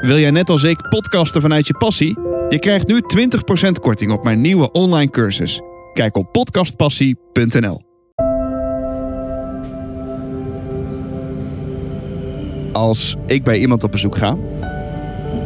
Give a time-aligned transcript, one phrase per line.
[0.00, 2.18] Wil jij net als ik podcasten vanuit je passie?
[2.48, 3.00] Je krijgt nu
[3.68, 5.60] 20% korting op mijn nieuwe online cursus.
[5.92, 7.82] Kijk op podcastpassie.nl.
[12.72, 14.36] Als ik bij iemand op bezoek ga,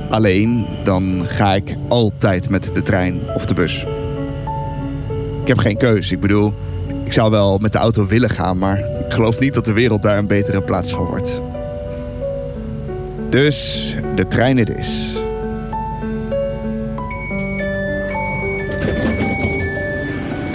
[0.08, 3.84] alleen, dan ga ik altijd met de trein of de bus.
[5.40, 6.10] Ik heb geen keus.
[6.10, 6.54] Ik bedoel,
[7.04, 10.02] ik zou wel met de auto willen gaan, maar ik geloof niet dat de wereld
[10.02, 11.40] daar een betere plaats van wordt.
[13.34, 15.12] Dus de trein het is.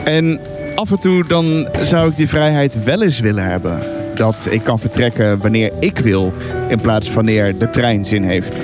[0.03, 0.39] En
[0.75, 3.84] af en toe dan zou ik die vrijheid wel eens willen hebben.
[4.15, 6.34] Dat ik kan vertrekken wanneer ik wil,
[6.70, 8.61] in plaats van wanneer de trein zin heeft.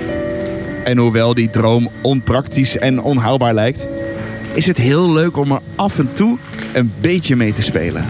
[0.84, 3.88] En hoewel die droom onpraktisch en onhaalbaar lijkt,
[4.54, 6.38] is het heel leuk om er af en toe
[6.74, 8.06] een beetje mee te spelen.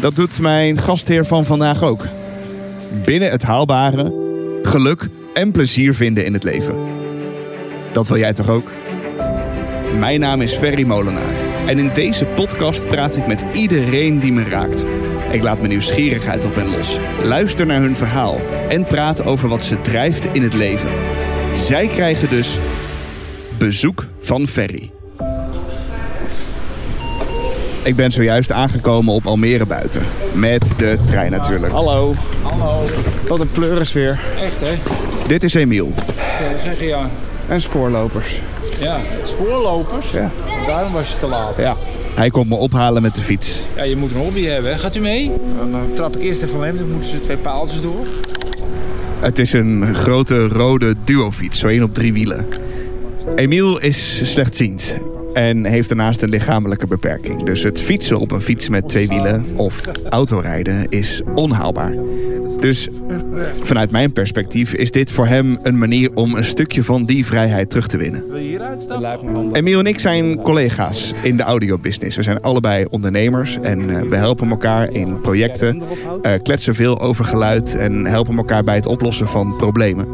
[0.00, 2.06] Dat doet mijn gastheer van vandaag ook.
[2.92, 4.14] Binnen het haalbare,
[4.62, 6.76] geluk en plezier vinden in het leven.
[7.92, 8.70] Dat wil jij toch ook?
[9.98, 11.34] Mijn naam is Ferry Molenaar
[11.66, 14.84] en in deze podcast praat ik met iedereen die me raakt.
[15.30, 19.62] Ik laat mijn nieuwsgierigheid op hen los, luister naar hun verhaal en praat over wat
[19.62, 20.90] ze drijft in het leven.
[21.56, 22.58] Zij krijgen dus
[23.58, 24.90] bezoek van Ferry.
[27.84, 30.06] Ik ben zojuist aangekomen op Almere buiten.
[30.34, 31.72] Met de trein natuurlijk.
[31.72, 32.14] Hallo.
[32.58, 32.86] Hallo.
[33.26, 34.20] Wat een pleuris weer.
[34.40, 34.78] Echt hè?
[35.26, 35.92] Dit is Emiel.
[36.16, 37.10] Ja, zeg je ja.
[37.48, 38.40] En spoorlopers.
[38.80, 40.10] Ja, spoorlopers.
[40.10, 40.30] Ja.
[40.66, 41.56] Daarom was je te laat.
[41.56, 41.76] Ja.
[42.14, 43.66] Hij komt me ophalen met de fiets.
[43.76, 44.78] Ja, je moet een hobby hebben.
[44.78, 45.32] Gaat u mee?
[45.58, 48.06] Dan eh, trap ik eerst even alleen, dan moeten ze twee paaltjes door.
[49.20, 52.46] Het is een grote rode duofiets, zo één op drie wielen.
[53.34, 54.96] Emiel is slechtziend
[55.32, 57.42] en heeft daarnaast een lichamelijke beperking.
[57.42, 61.94] Dus het fietsen op een fiets met twee wielen of autorijden is onhaalbaar.
[62.62, 62.88] Dus
[63.60, 67.70] vanuit mijn perspectief is dit voor hem een manier om een stukje van die vrijheid
[67.70, 68.24] terug te winnen.
[69.52, 72.16] Emiel en ik zijn collega's in de audiobusiness.
[72.16, 75.82] We zijn allebei ondernemers en eh, we helpen elkaar in projecten,
[76.22, 80.08] eh, kletsen veel over geluid en helpen elkaar bij het oplossen van problemen.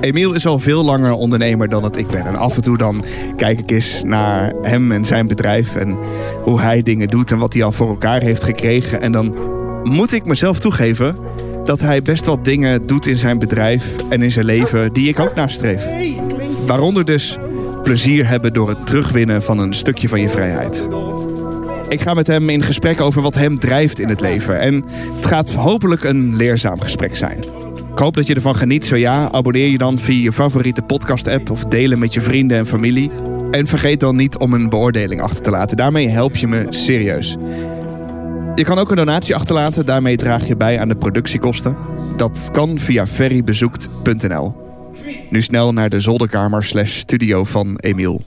[0.00, 2.24] Emiel is al veel langer ondernemer dan dat ik ben.
[2.24, 3.04] En af en toe dan
[3.36, 5.98] kijk ik eens naar hem en zijn bedrijf en
[6.42, 9.00] hoe hij dingen doet en wat hij al voor elkaar heeft gekregen.
[9.00, 9.36] En dan
[9.84, 11.16] moet ik mezelf toegeven
[11.64, 15.20] dat hij best wel dingen doet in zijn bedrijf en in zijn leven die ik
[15.20, 15.84] ook nastreef.
[16.66, 17.38] Waaronder dus
[17.82, 20.86] plezier hebben door het terugwinnen van een stukje van je vrijheid.
[21.88, 24.60] Ik ga met hem in gesprek over wat hem drijft in het leven.
[24.60, 27.38] En het gaat hopelijk een leerzaam gesprek zijn.
[27.92, 28.84] Ik hoop dat je ervan geniet.
[28.84, 32.66] Zo ja, abonneer je dan via je favoriete podcast-app of delen met je vrienden en
[32.66, 33.10] familie.
[33.50, 35.76] En vergeet dan niet om een beoordeling achter te laten.
[35.76, 37.36] Daarmee help je me serieus.
[38.54, 39.86] Je kan ook een donatie achterlaten.
[39.86, 41.76] Daarmee draag je bij aan de productiekosten.
[42.16, 44.54] Dat kan via ferrybezoekt.nl.
[45.30, 48.24] Nu snel naar de zolderkamer slash studio van Emiel.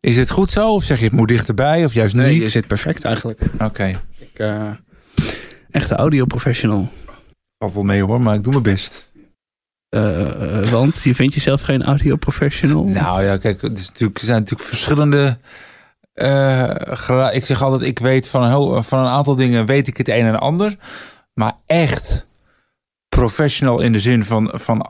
[0.00, 0.72] Is het goed zo?
[0.72, 1.84] Of zeg je het moet dichterbij?
[1.84, 2.40] Of juist Nee, niet?
[2.42, 3.40] je zit perfect eigenlijk.
[3.58, 4.00] Oké.
[4.18, 4.70] Ik, eh,
[5.70, 6.88] echte audioprofessional.
[7.58, 9.10] Valt wel mee hoor, maar ik doe mijn best.
[9.88, 12.84] Eh, eh, want je vindt jezelf geen audioprofessional?
[12.84, 15.38] Nou ja, kijk, het is natuurlijk, er zijn natuurlijk verschillende...
[16.12, 20.08] eh, ik zeg altijd, ik weet van een, van een aantal dingen weet ik het
[20.08, 20.76] een en ander.
[21.34, 22.26] Maar echt
[23.08, 24.86] professional in de zin van, van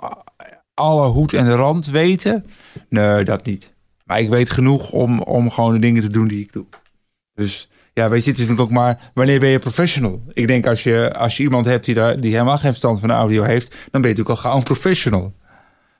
[0.75, 2.45] alle hoed en de rand weten?
[2.89, 3.73] Nee, dat niet.
[4.05, 6.67] Maar ik weet genoeg om, om gewoon de dingen te doen die ik doe.
[7.35, 10.23] Dus ja, weet je, het is natuurlijk ook maar wanneer ben je professional?
[10.33, 13.09] Ik denk als je, als je iemand hebt die, daar, die helemaal geen verstand van
[13.09, 15.33] de audio heeft, dan ben je natuurlijk al gauw een professional.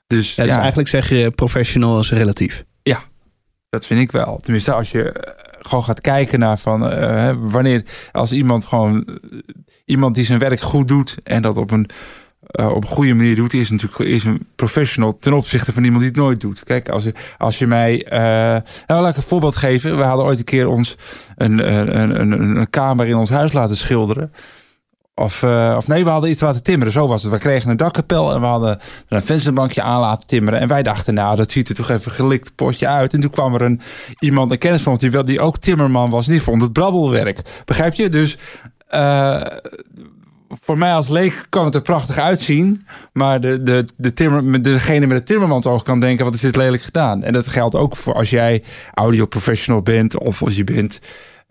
[0.07, 2.63] Dus Ja, dus eigenlijk zeg je professional is relatief.
[3.73, 4.39] Dat vind ik wel.
[4.41, 9.39] Tenminste, als je eh, gewoon gaat kijken naar van eh, wanneer als iemand gewoon eh,
[9.85, 11.89] iemand die zijn werk goed doet en dat op een
[12.53, 16.11] op een goede manier doet, is natuurlijk is een professional ten opzichte van iemand die
[16.11, 16.63] het nooit doet.
[16.63, 18.05] Kijk, als je, als je mij.
[18.05, 18.19] eh
[18.87, 19.97] nou, laat ik een voorbeeld geven.
[19.97, 20.95] We hadden ooit een keer ons
[21.35, 24.31] een, een, een, een kamer in ons huis laten schilderen.
[25.15, 26.93] Of, eh, of nee, we hadden iets laten timmeren.
[26.93, 27.31] Zo was het.
[27.31, 30.59] We kregen een dakkapel en we hadden een vensterbankje aan laten timmeren.
[30.59, 33.13] En wij dachten, nou, dat ziet er toch even gelikt potje uit.
[33.13, 33.81] En toen kwam er een,
[34.19, 36.25] iemand, een kennis van ons, die, wel, die ook timmerman was.
[36.25, 37.39] En die vond het brabbelwerk.
[37.65, 38.09] Begrijp je?
[38.09, 38.37] Dus
[38.87, 39.41] eh,
[40.49, 42.85] voor mij als leek kan het er prachtig uitzien.
[43.11, 46.55] Maar de, de, de timmer, degene met het timmermans oog kan denken, wat is dit
[46.55, 47.23] lelijk gedaan?
[47.23, 50.19] En dat geldt ook voor als jij audioprofessional bent.
[50.19, 50.99] Of als je bent,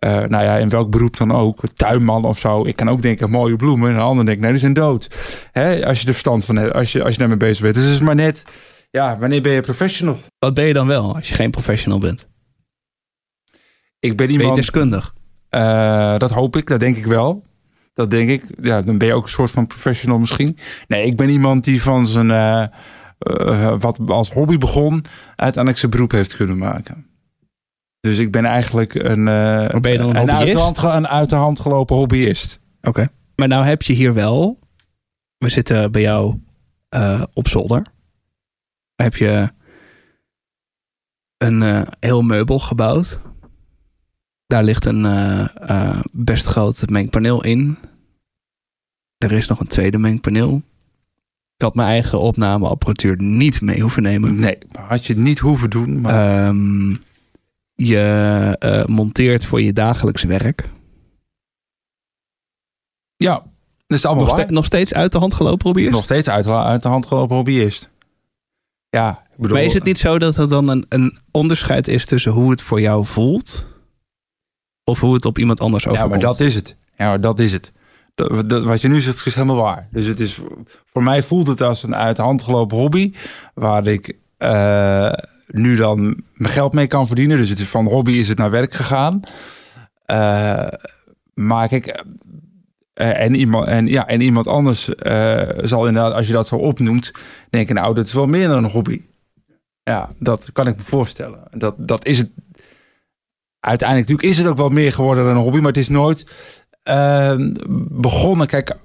[0.02, 1.60] eh, nou ja, in welk beroep dan ook.
[1.72, 2.64] Tuinman of zo.
[2.66, 3.88] Ik kan ook denken, mooie bloemen.
[3.90, 5.10] En een ander denkt, nee, die zijn dood.
[5.52, 5.86] Hè?
[5.86, 7.74] Als je er verstand van hebt, als je, als je daarmee bezig bent.
[7.74, 8.44] Dus het is maar net,
[8.90, 10.20] ja, wanneer ben je professional?
[10.38, 12.26] Wat ben je dan wel als je geen professional bent?
[13.98, 14.56] Ik ben Ben je iemand...
[14.56, 15.14] deskundig?
[15.48, 17.42] Eh, dat hoop ik, dat denk ik wel.
[17.94, 18.44] Dat denk ik.
[18.62, 20.58] Ja, dan ben je ook een soort van professional misschien.
[20.88, 22.30] Nee, ik ben iemand die van zijn...
[22.30, 25.04] eh, wat als hobby begon...
[25.36, 27.06] uiteindelijk zijn beroep heeft kunnen maken.
[28.02, 29.24] Dus ik ben eigenlijk een...
[29.80, 32.60] ben een uit de, hand, ge- een uit de hand gelopen hobbyist.
[32.82, 33.06] Oké.
[33.36, 34.58] Maar nou heb je hier wel...
[35.38, 36.38] We zitten bij jou
[36.88, 37.86] eh, op zolder.
[38.94, 39.52] Heb je
[41.38, 43.18] een eh, heel meubel gebouwd.
[44.46, 47.78] Daar ligt een eh, best groot mengpaneel in.
[49.18, 50.62] Er is nog een tweede mengpaneel.
[51.56, 54.34] Ik had mijn eigen opnameapparatuur niet mee hoeven nemen.
[54.34, 56.00] Nee, had je het niet hoeven doen.
[56.00, 56.94] Maar Ehm,
[57.86, 60.68] je eh, monteert voor je dagelijks werk.
[63.16, 63.42] ja,
[63.86, 64.44] dat is allemaal Nog, waar.
[64.44, 65.90] ste- nog steeds uit de hand gelopen, Robbie?
[65.90, 67.90] Nog steeds uit, uit de hand gelopen hobbyist.
[68.90, 69.56] Ja, ik bedoel...
[69.56, 72.62] Maar is het niet zo dat er dan een, een onderscheid is tussen hoe het
[72.62, 73.64] voor jou voelt?
[74.84, 76.14] Of hoe het op iemand anders Ja, overkomt?
[76.14, 76.76] maar dat is het.
[76.96, 77.72] Ja, dat is het.
[78.14, 79.88] Dat, dat- wat je nu zegt is helemaal waar.
[79.90, 80.38] Dus het is,
[80.92, 83.12] voor mij voelt het als een uit de hand gelopen hobby.
[83.54, 85.12] Waar ik eh,
[85.52, 87.38] nu dan mijn geld mee kan verdienen.
[87.38, 89.20] Dus het is van hobby is het naar werk gegaan.
[90.04, 90.66] Eh,
[91.34, 92.04] maar kijk,
[92.92, 96.56] eh, en, iemand, en, ja, en iemand anders eh, zal inderdaad, als je dat zo
[96.56, 97.12] opnoemt,
[97.50, 99.02] denken, nou, dat is wel meer dan een hobby.
[99.82, 101.42] Ja, dat kan ik me voorstellen.
[101.50, 102.30] Dat, dat is het.
[103.60, 106.26] Uiteindelijk natuurlijk is het ook wel meer geworden dan een hobby, maar het is nooit
[107.90, 108.46] begonnen.
[108.46, 108.76] Kijk,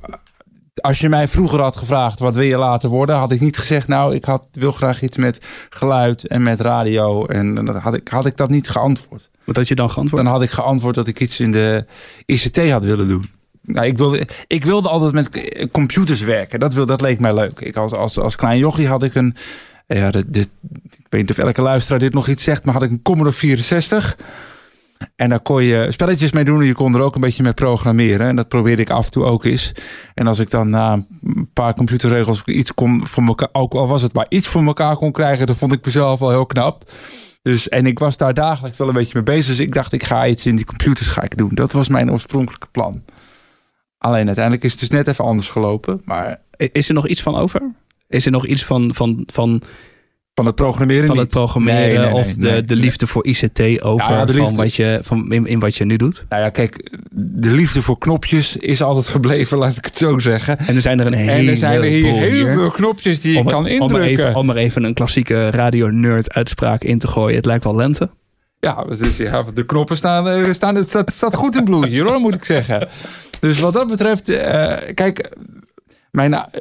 [0.81, 3.88] als je mij vroeger had gevraagd wat wil je later worden, had ik niet gezegd,
[3.88, 7.25] nou, ik had, wil graag iets met geluid en met radio.
[7.25, 9.29] En dan had ik, had ik dat niet geantwoord.
[9.44, 10.24] Wat had je dan geantwoord?
[10.24, 11.85] Dan had ik geantwoord dat ik iets in de
[12.25, 13.29] ICT had willen doen.
[13.62, 15.29] Nou, ik, wilde, ik wilde altijd met
[15.71, 16.59] computers werken.
[16.59, 17.59] Dat, wil, dat leek mij leuk.
[17.59, 19.35] Ik als, als, als klein jochie had ik een...
[19.88, 20.50] Ja, dit, dit-
[20.91, 22.65] ik weet niet of elke luisteraar dit nog iets zegt...
[22.65, 24.18] maar had ik een Commodore 64.
[25.16, 26.60] En daar kon je spelletjes mee doen.
[26.60, 28.28] En je kon er ook een beetje mee programmeren.
[28.28, 29.72] En dat probeerde ik af en toe ook eens.
[30.14, 33.50] En als ik dan na een paar computerregels iets kon voor elkaar...
[33.52, 35.46] ook al was het maar iets voor elkaar kon krijgen...
[35.46, 36.92] dan vond ik mezelf wel heel knap.
[37.42, 39.48] Dus, en ik was daar dagelijks wel een beetje mee bezig.
[39.48, 41.52] Dus ik dacht, ik ga iets in die computers ga ik doen.
[41.54, 43.04] Dat was mijn oorspronkelijke plan.
[43.98, 46.02] Alleen uiteindelijk is het dus net even anders gelopen.
[46.06, 47.62] Maar Is er nog iets van over?
[48.08, 49.62] Is er nog iets van, van, van,
[50.38, 53.81] van het programmeren van het programmeren Nee, nee, nee, of de, de liefde voor ICT
[53.81, 56.25] over Ja, van wat je, van, in, in wat je nu doet?
[56.30, 60.57] Nou ja, kijk, de liefde voor knopjes is altijd gebleven, laat ik het zo zeggen.
[60.60, 63.34] En er zijn er een hele en er zijn er hier heel veel knopjes die
[63.34, 64.10] je om, kan om, indrukken.
[64.10, 67.36] even, om er even een klassieke radio-nerd uitspraak in te gooien.
[67.36, 68.10] Het lijkt wel lente.
[68.60, 71.89] Ja, het is, ja, de knoppen staan, eh, staan het staat, staat goed in bloei
[71.89, 72.88] hier hoor, moet ik zeggen.
[73.39, 75.36] Dus wat dat betreft, eh, kijk,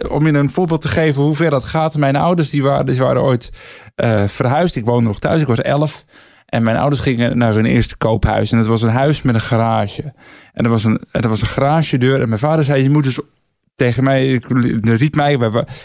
[0.08, 1.96] om je een voorbeeld te geven hoe ver dat gaat.
[1.96, 3.52] Mijn ouders die waren, die waren ooit
[3.94, 4.76] eh, verhuisd.
[4.76, 6.04] Ik woonde nog thuis, ik was elf.
[6.46, 8.52] En mijn ouders gingen naar hun eerste koophuis.
[8.52, 10.14] En het was een huis met een garage.
[10.52, 12.20] En er was een, er was een garagedeur.
[12.20, 13.18] En mijn vader zei, je moet dus
[13.74, 14.42] tegen mij,
[14.80, 15.38] riep mij,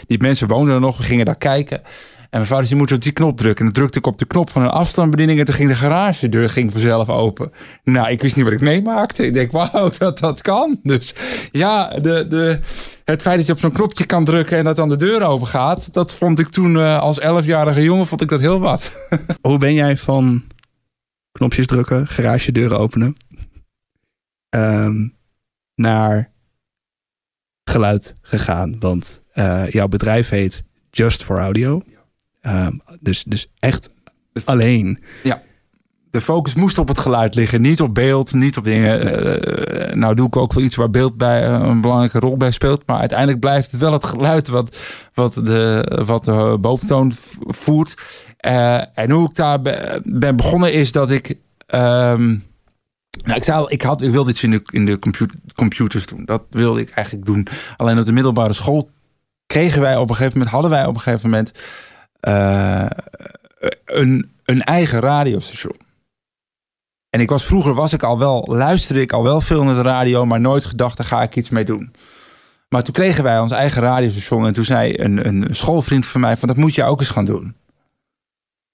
[0.06, 1.82] die mensen woonden er nog, we gingen daar kijken.
[2.32, 3.58] En mijn vader zei, je moet op die knop drukken.
[3.58, 6.50] En dan drukte ik op de knop van een afstandsbediening en toen ging de garagedeur
[6.50, 7.52] ging vanzelf open.
[7.84, 9.26] Nou, ik wist niet wat ik meemaakte.
[9.26, 10.80] Ik denk, wauw, dat dat kan.
[10.82, 11.14] Dus
[11.50, 12.58] ja, de, de,
[13.04, 15.46] het feit dat je op zo'n knopje kan drukken en dat dan de deur open
[15.46, 19.08] gaat, dat vond ik toen eh, als elfjarige jongen vond ik dat heel wat.
[19.48, 20.44] Hoe ben jij van
[21.32, 23.16] knopjes drukken, garagedeuren openen,
[24.48, 25.08] ehm,
[25.74, 26.32] naar
[27.64, 28.76] geluid gegaan?
[28.78, 31.82] Want eh, jouw bedrijf heet Just for Audio.
[32.42, 33.90] Ehm, dus, dus echt
[34.44, 35.02] alleen.
[36.10, 39.00] De focus moest op het geluid liggen, niet op beeld, niet op dingen.
[39.00, 42.50] Eh, nou doe ik ook wel iets waar beeld bij eh, een belangrijke rol bij
[42.50, 42.82] speelt.
[42.86, 44.76] Maar uiteindelijk blijft het wel het geluid wat,
[45.14, 47.12] wat, de, wat de boventoon
[47.46, 47.94] voert.
[48.36, 51.34] Eh, en hoe ik daar be- ben begonnen is dat ik...
[51.66, 52.28] ehm,
[53.24, 56.06] nou, ik, zei al, ik, had, ik wilde iets in de, in de computer, computers
[56.06, 56.24] doen.
[56.24, 57.46] Dat wilde ik eigenlijk doen.
[57.76, 58.90] Alleen op de middelbare school
[59.46, 61.52] kregen wij op een gegeven moment, hadden wij op een gegeven moment
[62.22, 62.86] eh,
[63.84, 65.76] een, een eigen radiostation.
[67.10, 69.82] En ik was vroeger was ik al wel, luisterde ik al wel veel naar de
[69.82, 71.92] radio, maar nooit gedacht, daar ga ik iets mee doen.
[72.68, 76.36] Maar toen kregen wij ons eigen radiostation en toen zei een, een schoolvriend van mij
[76.36, 77.56] van dat moet je ook eens gaan doen.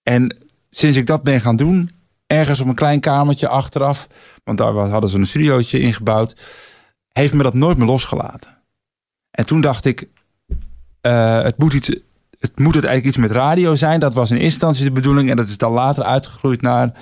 [0.03, 0.37] En
[0.71, 1.91] sinds ik dat ben gaan doen,
[2.27, 4.07] ergens op een klein kamertje achteraf,
[4.45, 6.37] want daar hadden ze een studiootje ingebouwd,
[7.13, 8.59] heeft me dat nooit meer losgelaten.
[9.31, 10.09] En toen dacht ik,
[11.01, 11.91] eh, het moet iets,
[12.39, 14.01] het moet uiteindelijk iets met radio zijn.
[14.01, 16.93] Dat was in eerste instantie de bedoeling en dat is dan later uitgegroeid naar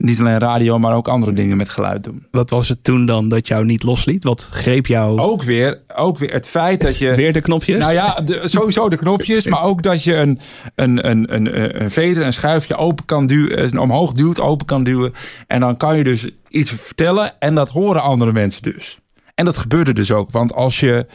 [0.00, 2.26] niet alleen radio, maar ook andere dingen met geluid doen.
[2.30, 4.24] Wat was het toen dan dat jou niet losliet?
[4.24, 7.14] Wat greep jou Ook weer, ook weer het feit dat je.
[7.14, 7.78] weer de knopjes?
[7.78, 10.40] Nou ja, de, sowieso de knopjes, maar ook dat je een,
[10.74, 15.12] een, een, een, een veder, een schuifje open kan duwen, omhoog duwt, open kan duwen.
[15.46, 18.98] En dan kan je dus iets vertellen en dat horen andere mensen dus.
[19.34, 20.30] En dat gebeurde dus ook.
[20.30, 21.06] Want als je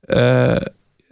[0.00, 0.56] eh,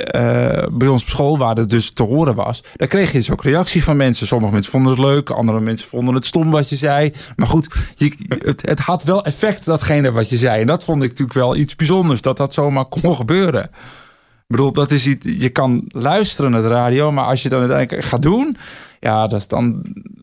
[0.02, 3.30] eh, bij ons op school, waar het dus te horen was, dan kreeg je dus
[3.30, 4.26] ook reactie van mensen.
[4.26, 7.12] Sommige mensen vonden het leuk, andere mensen vonden het stom wat je zei.
[7.36, 10.60] Maar goed, je, het, het had wel effect, datgene wat je zei.
[10.60, 13.62] En dat vond ik natuurlijk wel iets bijzonders, dat dat zomaar kon gebeuren.
[13.62, 17.60] Ik bedoel, dat is iets, je kan luisteren naar de radio, maar als je dan
[17.60, 18.56] uiteindelijk gaat doen,
[19.00, 19.82] ja, dan,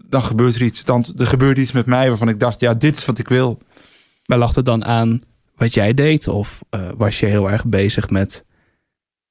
[0.10, 0.84] dan gebeurt er iets.
[0.84, 3.60] Dan, er gebeurt iets met mij waarvan ik dacht, ja, dit is wat ik wil.
[4.26, 5.22] Maar lag het dan aan
[5.56, 6.28] wat jij deed?
[6.28, 8.44] Of eh, was je heel erg bezig met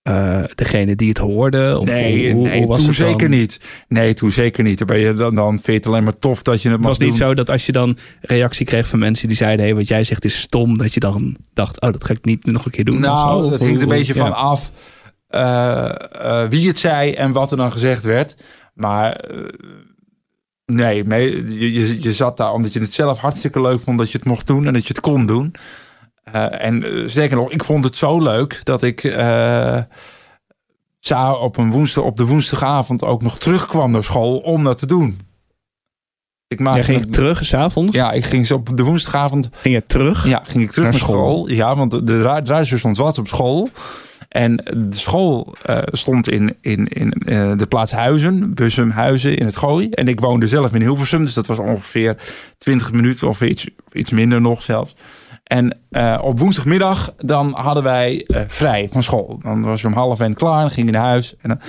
[0.09, 1.79] eh, degene die het hoorde?
[1.79, 3.61] Of Nee, hoe- hoe- nee hoe toen zeker niet.
[3.88, 4.79] Nee, toen zeker niet.
[4.79, 6.87] Dan, ben je, dan, dan vind je het alleen maar tof dat je het Het
[6.87, 7.19] was niet doen.
[7.19, 10.25] zo dat als je dan reactie kreeg van mensen die zeiden: hey, wat jij zegt
[10.25, 13.00] is stom, dat je dan dacht: oh, dat ga ik niet nog een keer doen.
[13.00, 14.21] Nou, dat Of hangt een beetje ja.
[14.21, 14.73] van af
[15.29, 18.37] eh, eh, wie het zei en wat er dan gezegd werd.
[18.75, 19.21] Maar
[20.67, 24.19] nee, je, je, je zat daar omdat je het zelf hartstikke leuk vond dat je
[24.19, 25.55] het mocht doen en dat je het kon doen.
[26.32, 29.78] Eh, en eh, zeker nog, ik vond het zo leuk dat ik eh,
[31.40, 35.20] op, een woensdag, op de woensdagavond ook nog terugkwam naar school om dat te doen.
[36.49, 37.94] Ik maakte ging me- terug s'avonds?
[37.97, 40.26] Ja, ik ging zo op de woensdagavond Ging je terug?
[40.26, 41.14] ja, ging ik terug Naar naar, school.
[41.44, 41.49] school.
[41.50, 43.68] Ja, want de, de radiostation was op school.
[44.28, 45.54] En de school
[45.92, 47.08] stond in, in, in
[47.56, 49.88] de plaats Huizen, Bussumhuizen in het Gooi.
[49.90, 52.16] En ik woonde zelf in Hilversum, dus dat was ongeveer
[52.58, 54.94] 20 minuten of iets, of iets minder nog zelfs.
[55.49, 59.38] En eh, op woensdagmiddag dan hadden wij eh, vrij van school.
[59.43, 61.35] Dan was je om half één klaar en ging je naar huis.
[61.40, 61.61] En, dan-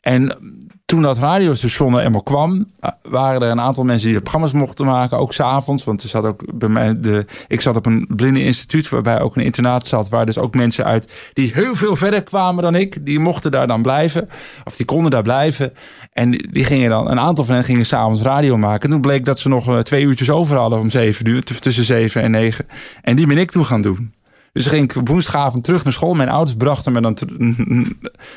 [0.00, 0.36] en
[0.84, 4.52] toen dat radiostation er eenmaal kwam, eh, waren er een aantal mensen die de programma's
[4.52, 5.84] mochten maken, ook s'avonds.
[5.84, 7.26] Want er zat ook bij mij de.
[7.48, 10.84] Ik zat op een blinde instituut, waarbij ook een internaat zat, waar dus ook mensen
[10.84, 14.28] uit die heel veel verder kwamen dan ik, die mochten daar dan blijven.
[14.64, 15.72] Of die konden daar blijven.
[16.12, 18.82] En die gingen dan, een aantal van hen gingen s'avonds radio maken.
[18.84, 21.84] En toen bleek dat ze nog eh, twee uurtjes over hadden om zeven uur, tussen
[21.84, 22.66] zeven en negen.
[23.02, 24.12] En die ben ik toen gaan doen.
[24.52, 26.14] Dus ging ik woensdagavond terug naar school.
[26.14, 27.16] Mijn ouders brachten me dan.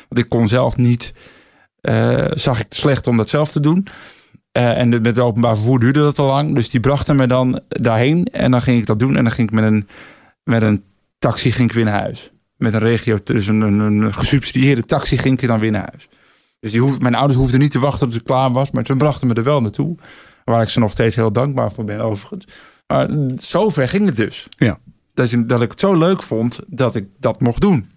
[0.08, 1.12] Want ik kon zelf niet.
[1.80, 3.86] eh, zag ik slecht om dat zelf te doen.
[4.52, 6.54] Eh, en met het openbaar vervoer duurde dat al lang.
[6.54, 8.24] Dus die brachten me dan daarheen.
[8.24, 9.16] En dan ging ik dat doen.
[9.16, 9.88] En dan ging ik met een,
[10.44, 10.84] met een
[11.18, 12.30] taxi ging ik weer naar huis.
[12.56, 16.08] Met een regio, dus een, een, een gesubsidieerde taxi ging ik dan weer naar huis.
[16.66, 18.70] Dus die hoef, mijn ouders hoefden niet te wachten tot ik klaar was.
[18.70, 19.96] Maar ze brachten me er wel naartoe.
[20.44, 22.46] Waar ik ze nog steeds heel dankbaar voor ben overigens.
[22.86, 24.48] Maar zover ging het dus.
[24.56, 24.78] Ja.
[25.14, 27.90] Dat, je, dat ik het zo leuk vond dat ik dat mocht doen.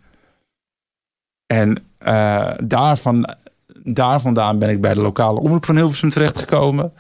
[1.45, 3.35] En eh, daarvan,
[3.83, 6.93] daar vandaan ben ik bij de lokale omroep van Hilversum terechtgekomen.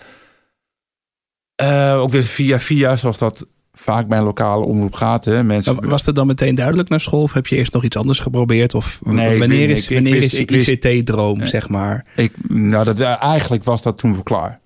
[1.55, 3.47] Eh, ook weer via via, zoals dat
[3.83, 5.25] vaak bij een lokale omroep gaat.
[5.25, 5.43] Hè.
[5.43, 7.21] Mensen, Nou, Was dat dan meteen duidelijk naar school?
[7.21, 8.73] Of heb je eerst nog iets anders geprobeerd?
[8.75, 12.05] Of Nee, wanneer is, ik- ik wanneer wist- is je ICT-droom, zeg maar?
[12.15, 14.59] ik, nou, dat, eigenlijk was dat toen wel klaar.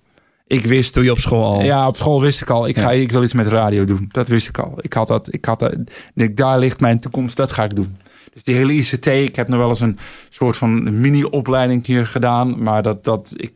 [0.46, 1.62] Ik wist Doe je op school al?
[1.62, 2.68] Ja, op school wist ik al.
[2.68, 4.08] Ik, ga, ik wil iets met radio doen.
[4.12, 4.78] Dat wist ik al.
[4.80, 5.28] Ik had dat.
[5.32, 5.74] Ik had dat.
[6.14, 7.36] ik daar ligt mijn toekomst.
[7.36, 7.96] Dat ga ik doen.
[8.34, 9.06] Dus die hele ICT.
[9.06, 12.62] Ik heb nog wel eens een soort van mini-opleiding hier gedaan.
[12.62, 13.52] Maar dat, dat ik,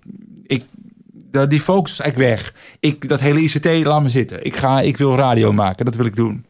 [0.46, 0.64] ik,
[1.30, 2.54] die focus is eigenlijk weg.
[2.80, 4.44] Ik, dat hele ICT, laat me zitten.
[4.44, 5.84] Ik, ga, ik wil radio maken.
[5.84, 6.46] Dat wil ik doen.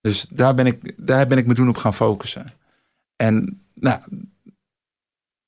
[0.00, 2.52] Dus daar ben ik, daar ben ik me toen op gaan focussen.
[3.16, 3.98] En nou,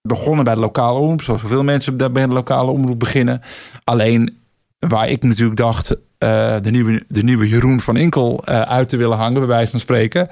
[0.03, 1.23] begonnen bij de lokale omroep.
[1.23, 3.43] Zoals zoveel mensen daar bij de lokale omroep beginnen.
[3.85, 4.39] Alleen
[4.79, 8.97] waar ik natuurlijk dacht eh, de, nieuwe, de nieuwe Jeroen van Inkel eh, uit te
[8.97, 10.29] willen hangen, bij wijze van spreken.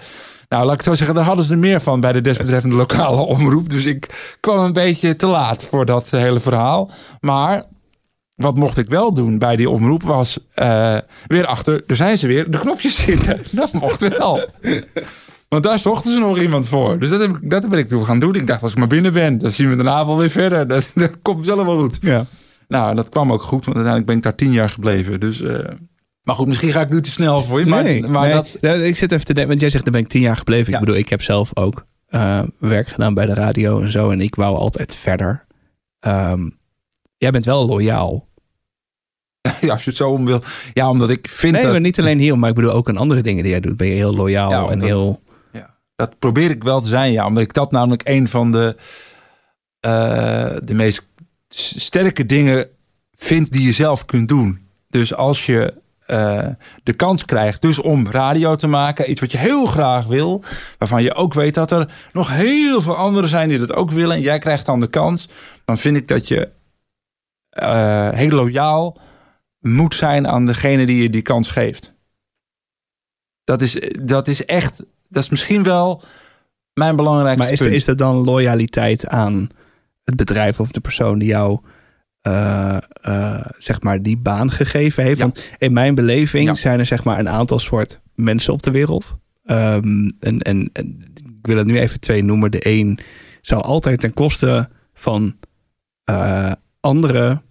[0.48, 2.76] Nou, laat ik het zo zeggen, daar hadden ze er meer van bij de desbetreffende
[2.76, 3.70] lokale omroep.
[3.70, 6.90] Dus ik kwam een beetje te laat voor dat hele verhaal.
[7.20, 7.62] Maar
[8.34, 12.26] wat mocht ik wel doen bij die omroep was eh, weer achter, er zijn ze
[12.26, 13.40] weer, de knopjes zitten.
[13.52, 14.48] Dat mocht wel.
[15.48, 16.98] Want daar zochten ze nog iemand voor.
[16.98, 18.34] Dus dat, heb ik, dat ben ik toen gaan doen.
[18.34, 20.66] Ik dacht, als ik maar binnen ben, dan zien we daarna wel weer verder.
[20.74, 21.98] Dat, dat komt zelf wel goed.
[22.00, 22.26] Ja.
[22.68, 25.20] Nou, en dat kwam ook goed, want uiteindelijk ben ik daar tien jaar gebleven.
[25.20, 25.58] Dus, eh,
[26.22, 27.66] maar goed, misschien ga ik nu te snel voor je.
[27.66, 28.32] Maar, nee, maar nee.
[28.32, 30.36] dat, Nou, ik zit even te denken, want jij zegt, daar ben ik tien jaar
[30.36, 30.72] gebleven.
[30.72, 30.78] Ja.
[30.78, 34.10] Ik bedoel, ik heb zelf ook eh, werk gedaan bij de radio en zo.
[34.10, 35.44] En ik wou altijd verder.
[36.00, 36.48] Ehm,
[37.24, 38.26] jij bent wel loyaal.
[39.60, 40.42] ja, als je het zo om wil.
[40.72, 41.70] Ja, omdat ik vind Nee, dat...
[41.70, 43.76] maar niet alleen hier, maar ik bedoel ook aan andere dingen die jij doet.
[43.76, 45.22] Ben je heel loyaal Ja, en heel...
[45.96, 47.26] Dat probeer ik wel te zijn, ja.
[47.26, 48.76] Omdat ik dat namelijk een van de,
[49.80, 51.06] eh, de meest
[51.76, 52.68] sterke dingen
[53.14, 54.68] vind die je zelf kunt doen.
[54.88, 55.74] Dus als je
[56.06, 56.46] eh,
[56.82, 60.42] de kans krijgt dus om radio te maken, iets wat je heel graag wil,
[60.78, 64.16] waarvan je ook weet dat er nog heel veel anderen zijn die dat ook willen,
[64.16, 65.28] en jij krijgt dan de kans,
[65.64, 66.48] dan vind ik dat je
[67.54, 68.96] eh, heel loyaal
[69.60, 71.94] moet zijn aan degene die je die kans geeft.
[73.44, 76.02] Dat is, dat is echt, dat is misschien wel
[76.72, 77.72] mijn belangrijkste Maar is, punt.
[77.72, 79.48] is dat dan loyaliteit aan
[80.04, 81.60] het bedrijf of de persoon die jou
[82.20, 85.18] eh, eh, zeg maar die baan gegeven heeft?
[85.18, 85.24] Ja.
[85.24, 86.54] Want in mijn beleving Ja.
[86.54, 89.16] zijn er zeg maar een aantal soort mensen op de wereld.
[89.44, 92.50] Ehm, en, en, en ik wil er nu even twee noemen.
[92.50, 92.98] De een
[93.42, 95.36] zou altijd ten koste van
[96.10, 97.42] uh, anderen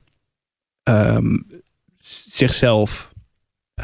[0.84, 1.38] ehm,
[2.30, 3.12] zichzelf.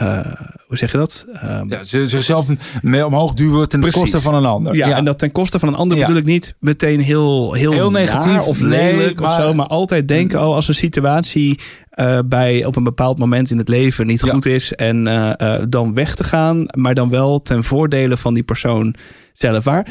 [0.02, 0.20] Uh,
[0.68, 1.26] hoe zeg je dat?
[1.44, 2.48] Um, ja, zichzelf
[2.82, 4.02] mee omhoog duwen ten precies.
[4.02, 4.76] koste van een ander.
[4.76, 7.92] Ja, en dat ten koste van een ander bedoel ik niet meteen heel, heel, heel
[7.92, 9.54] negatief of lelijk nee, of zo.
[9.54, 11.60] Maar altijd denken, oh, als een situatie
[12.00, 14.74] uh, bij op een bepaald moment in het leven niet goed is.
[14.74, 15.32] En uh,
[15.70, 18.96] dan weg te gaan, maar dan wel ten voordele van die persoon
[19.34, 19.64] zelf.
[19.64, 19.88] Waar,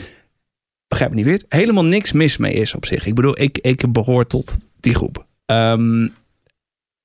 [0.88, 3.06] begrijp me niet weer, helemaal niks mis mee is op zich.
[3.06, 5.26] Ik bedoel, ik, ik behoor tot die groep.
[5.46, 6.14] Um,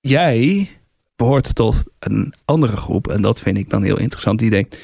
[0.03, 0.69] jij
[1.15, 3.07] behoort tot een andere groep.
[3.07, 4.39] En dat vind ik dan heel interessant.
[4.39, 4.77] Die denkt,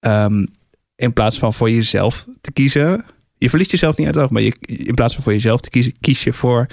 [0.00, 0.48] um,
[0.96, 3.04] in plaats van voor jezelf te kiezen.
[3.38, 4.30] Je verliest jezelf niet uit het oog.
[4.30, 6.66] Maar je, in plaats van voor jezelf te kiezen, kies je voor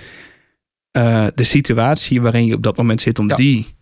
[0.98, 3.36] uh, de situatie waarin je op dat moment zit om ja.
[3.36, 3.75] die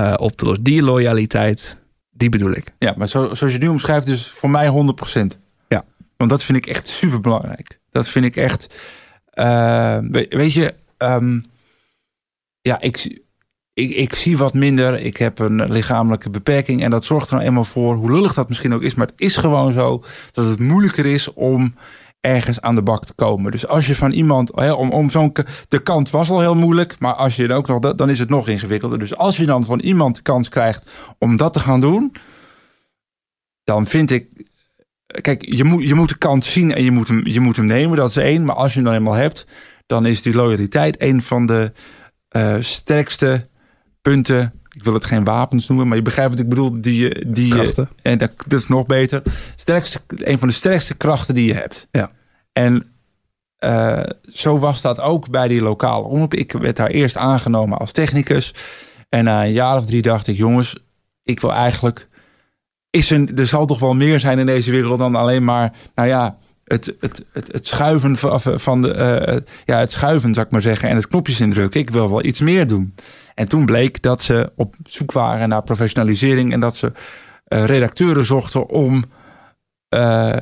[0.00, 0.64] uh, op te lossen.
[0.64, 1.76] Die loyaliteit,
[2.10, 2.72] die bedoel ik.
[2.78, 5.36] Ja, maar zo, zoals je nu omschrijft, dus voor mij 100%.
[5.68, 5.84] Ja.
[6.16, 7.78] Want dat vind ik echt super belangrijk.
[7.90, 8.78] Dat vind ik echt.
[9.34, 9.98] Uh,
[10.28, 11.44] weet je, um,
[12.68, 13.22] ja, ik,
[13.72, 15.00] ik, ik zie wat minder.
[15.00, 16.82] Ik heb een lichamelijke beperking.
[16.82, 18.94] En dat zorgt er nou eenmaal voor, hoe lullig dat misschien ook is.
[18.94, 21.74] Maar het is gewoon zo dat het moeilijker is om
[22.20, 23.50] ergens aan de bak te komen.
[23.50, 25.32] Dus als je van iemand, om, om zo'n
[25.68, 28.48] de kant was al heel moeilijk, maar als je ook nog, dan is het nog
[28.48, 28.98] ingewikkelder.
[28.98, 32.12] Dus als je dan van iemand de kans krijgt om dat te gaan doen,
[33.64, 34.46] dan vind ik,
[35.06, 37.66] kijk, je moet, je moet de kans zien en je moet hem, je moet hem
[37.66, 38.44] nemen, dat is één.
[38.44, 39.46] Maar als je hem dan eenmaal hebt,
[39.86, 41.72] dan is die loyaliteit een van de
[42.36, 43.46] uh, sterkste
[44.02, 46.80] punten ik wil het geen wapens noemen, maar je begrijpt wat ik bedoel.
[46.80, 47.88] Die, die, krachten.
[48.02, 49.22] En dat, dat, is nog beter.
[49.56, 51.86] Sterkste, een van de sterkste krachten die je hebt.
[51.90, 52.10] Ja.
[52.52, 52.92] En
[53.64, 56.34] uh, zo was dat ook bij die lokale omroep.
[56.34, 58.54] Ik werd daar eerst aangenomen als technicus.
[59.08, 60.76] En na een jaar of drie dacht ik, jongens,
[61.22, 62.08] ik wil eigenlijk.
[62.90, 66.08] Is er, er zal toch wel meer zijn in deze wereld dan alleen maar, nou
[66.08, 66.36] ja,
[66.68, 68.16] het, het, het, het schuiven
[68.60, 68.94] van de.
[69.28, 70.88] Uh, ja, het schuiven, zou ik maar zeggen.
[70.88, 71.80] En het knopjes indrukken.
[71.80, 72.94] Ik wil wel iets meer doen.
[73.34, 76.92] En toen bleek dat ze op zoek waren naar professionalisering en dat ze
[77.48, 79.04] uh, redacteuren zochten om
[79.94, 80.36] uh,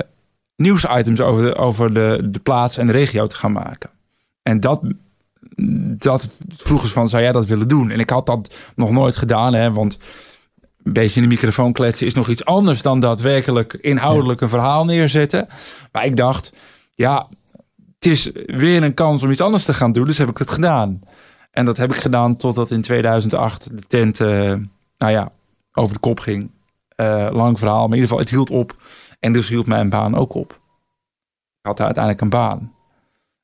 [0.57, 3.91] nieuwsitems over, de, over de, de plaats en de regio te gaan maken.
[4.43, 4.81] En dat,
[5.99, 7.91] dat vroegen ze van, zou jij dat willen doen?
[7.91, 9.99] En ik had dat nog nooit gedaan, hè, want
[10.87, 14.85] een beetje in de microfoon kletsen is nog iets anders dan daadwerkelijk inhoudelijk een verhaal
[14.85, 15.49] neerzetten.
[15.93, 16.53] Maar ik dacht,
[16.95, 17.29] ja,
[17.95, 20.51] het is weer een kans om iets anders te gaan doen, dus heb ik het
[20.51, 21.01] gedaan.
[21.51, 24.29] En dat heb ik gedaan totdat in 2008 de tent, uh,
[24.99, 25.33] nou ja,
[25.73, 26.51] over de kop ging.
[26.97, 28.77] Uh, lang verhaal, maar in ieder geval, het hield op.
[29.21, 30.53] En dus hield mijn baan ook op.
[30.53, 32.75] Ik had daar uiteindelijk een baan.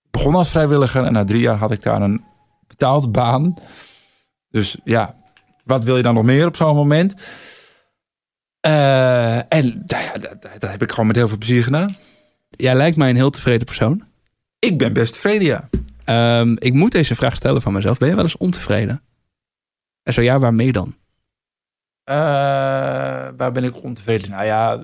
[0.05, 2.25] Ik begon als vrijwilliger en na drie jaar had ik daar een
[2.67, 3.55] betaalde baan.
[4.49, 5.15] Dus ja,
[5.65, 7.15] wat wil je dan nog meer op zo'n moment?
[8.67, 11.97] Uh, en nou ja, dat, dat, heb ik gewoon met heel veel plezier gedaan.
[12.51, 14.05] Jij lijkt mij een heel tevreden persoon.
[14.59, 15.69] Ik ben best tevreden, ja.
[16.41, 17.99] Um, ik moet deze vraag stellen van mezelf.
[17.99, 19.03] Ben je wel eens ontevreden?
[20.03, 20.95] En zo ja, waarmee dan?
[22.11, 22.15] Uh,
[23.37, 24.31] waar ben ik ontevreden?
[24.31, 24.81] Nou ja,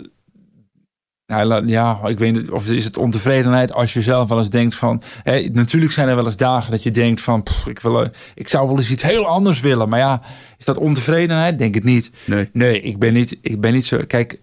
[1.29, 4.75] nou, ja, ik weet niet of is het ontevredenheid als je zelf wel eens denkt
[4.75, 5.03] van.
[5.23, 7.43] Hè, natuurlijk zijn er wel eens dagen dat je denkt van.
[7.43, 9.89] Pff, ik, wil, ik zou wel eens iets heel anders willen.
[9.89, 10.23] Maar ja,
[10.59, 11.59] is dat ontevredenheid?
[11.59, 12.11] Denk het niet.
[12.25, 13.99] Nee, nee ik, ben niet ik ben niet zo.
[14.07, 14.41] Kijk,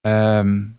[0.00, 0.78] um,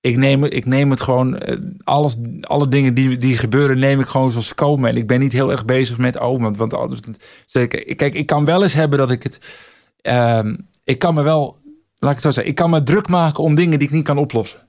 [0.00, 4.06] ik neem, ik neem het gewoon, eh, alles, alle dingen die, die gebeuren, neem ik
[4.06, 4.90] gewoon zoals ze komen.
[4.90, 7.00] En ik ben niet heel erg bezig met, oh, want, want anders.
[7.96, 9.40] Kijk, ik kan wel eens hebben dat ik het.
[10.02, 10.52] Uh,
[10.84, 11.59] ik kan me wel,
[12.00, 14.04] laat ik het zo zeggen, ik kan me druk maken om dingen die ik niet
[14.04, 14.68] kan oplossen.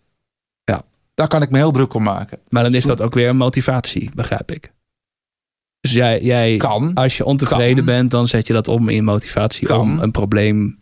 [0.63, 0.83] Ja.
[1.13, 2.39] Daar kan ik me heel druk om maken.
[2.49, 4.71] Maar dan is dat ook weer een motivatie, begrijp ik.
[5.81, 9.03] Dus jij, jij kan, als je ontevreden kan, bent, dan zet je dat om in
[9.03, 9.79] motivatie kan.
[9.79, 10.79] om een probleem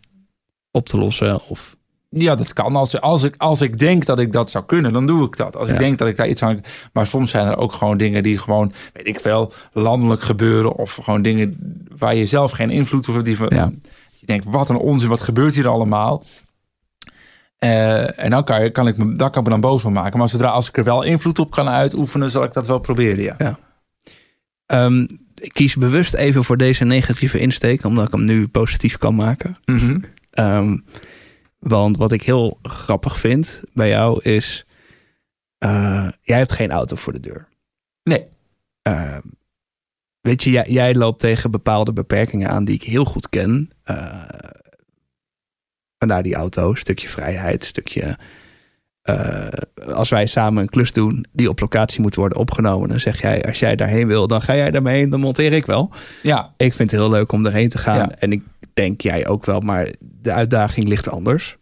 [0.70, 1.48] op te lossen.
[1.48, 1.76] Of
[2.08, 2.76] ja, dat kan.
[2.76, 5.56] Als, als, ik, als ik denk dat ik dat zou kunnen, dan doe ik dat.
[5.56, 6.60] Als ik denk dat ik daar iets aan.
[6.92, 10.76] Maar soms zijn er ook gewoon dingen die gewoon, weet ik veel, landelijk gebeuren.
[10.76, 11.56] Of gewoon dingen
[11.98, 13.26] waar je zelf geen invloed op hebt.
[13.26, 13.70] Die ja.
[14.32, 16.24] Je denkt, wat een onzin, wat gebeurt hier allemaal?
[17.64, 19.92] Uh, en dan kan, je, kan ik me, daar kan ik me dan boos van
[19.92, 20.18] maken.
[20.18, 23.22] Maar zodra als ik er wel invloed op kan uitoefenen, zal ik dat wel proberen.
[23.22, 23.34] Ja.
[23.38, 23.58] ja.
[24.84, 29.14] Um, ik kies bewust even voor deze negatieve insteek, omdat ik hem nu positief kan
[29.14, 29.58] maken.
[29.64, 30.04] Mm -hmm.
[30.44, 30.84] um,
[31.58, 34.66] want wat ik heel grappig vind bij jou is,
[35.64, 37.48] uh, jij hebt geen auto voor de deur.
[38.02, 38.26] Nee.
[38.88, 39.16] Uh,
[40.20, 43.70] weet je, jij, jij, loopt tegen bepaalde beperkingen aan die ik heel goed ken.
[43.90, 44.22] Uh,
[45.98, 48.18] vandaar die auto, stukje vrijheid, stukje.
[49.92, 53.44] als wij samen een klus doen die op locatie moet worden opgenomen, dan zeg jij:
[53.44, 55.90] als jij daarheen wil, dan ga jij daarmee heen, dan monteer ik wel.
[56.22, 56.54] Ja.
[56.56, 58.12] Ik vind het heel leuk om erheen te gaan.
[58.12, 58.42] En ik
[58.74, 61.58] denk jij ook wel, maar de uitdaging ligt anders.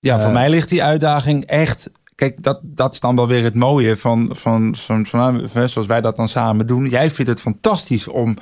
[0.00, 1.90] Ja, voor Eh, mij ligt die uitdaging echt.
[2.18, 5.86] Kijk, dat, dat is dan wel weer het mooie van, van, van, van, van- zoals
[5.86, 6.88] wij dat dan samen doen.
[6.88, 8.36] Jij vindt het fantastisch om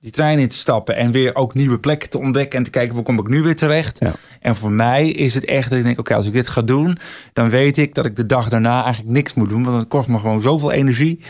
[0.00, 2.94] die trein in te stappen en weer ook nieuwe plekken te ontdekken en te kijken
[2.94, 3.98] waar kom ik nu weer terecht.
[4.00, 4.12] Ja.
[4.40, 6.98] En voor mij is het echt dat ik denk, oké, als ik dit ga doen,
[7.32, 10.08] dan weet ik dat ik de dag daarna eigenlijk niks moet doen, want het kost
[10.08, 11.20] me gewoon zoveel energie.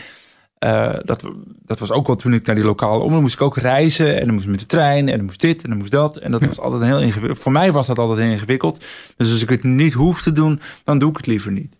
[0.63, 1.23] Eh, dat,
[1.65, 4.19] dat was ook wel toen ik naar die lokale omroep moest ik ook reizen.
[4.19, 6.17] En dan moest ik met de trein en dan moest dit en dan moest dat.
[6.17, 7.39] En dat was altijd een heel ingewikkeld.
[7.39, 8.83] Voor mij was dat altijd heel ingewikkeld.
[9.17, 11.75] Dus als ik het niet hoef te doen, dan doe ik het liever niet.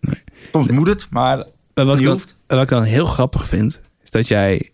[0.52, 1.38] Soms moet het, maar
[1.74, 2.38] Maar wat, ik dan, hoeft.
[2.48, 4.72] wat ik dan heel grappig vind, is dat jij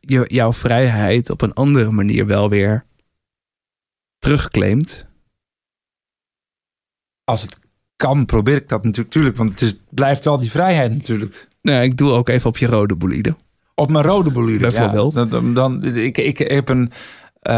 [0.00, 2.84] je, jouw vrijheid op een andere manier wel weer
[4.18, 5.04] terugclaimt.
[7.24, 7.58] Als het
[7.96, 9.10] kan, probeer ik dat natuurlijk.
[9.10, 11.48] Tuurlijk, want het is, blijft wel die vrijheid natuurlijk.
[11.66, 13.36] Nou, ik doe ook even op je rode bolide.
[13.74, 14.58] Op mijn rode bolide.
[14.58, 15.14] Bijvoorbeeld.
[15.14, 16.90] Ja, dan, dan, ik, ik heb een.
[17.42, 17.54] eh,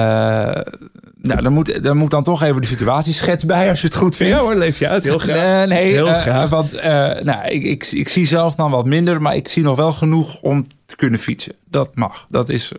[1.21, 4.17] nou, dan moet, dan moet dan toch even de situatieschets bij als je het goed
[4.17, 4.33] vindt.
[4.33, 5.03] Ja hoor, leef je uit.
[5.05, 5.37] Heel graag.
[5.37, 6.51] Nee, nee Heel eh, graag.
[6.51, 6.91] Want eh,
[7.23, 10.41] nou, ik, ik, ik zie zelf dan wat minder, maar ik zie nog wel genoeg
[10.41, 11.53] om te kunnen fietsen.
[11.71, 12.27] Dat mag.
[12.29, 12.73] Dat is,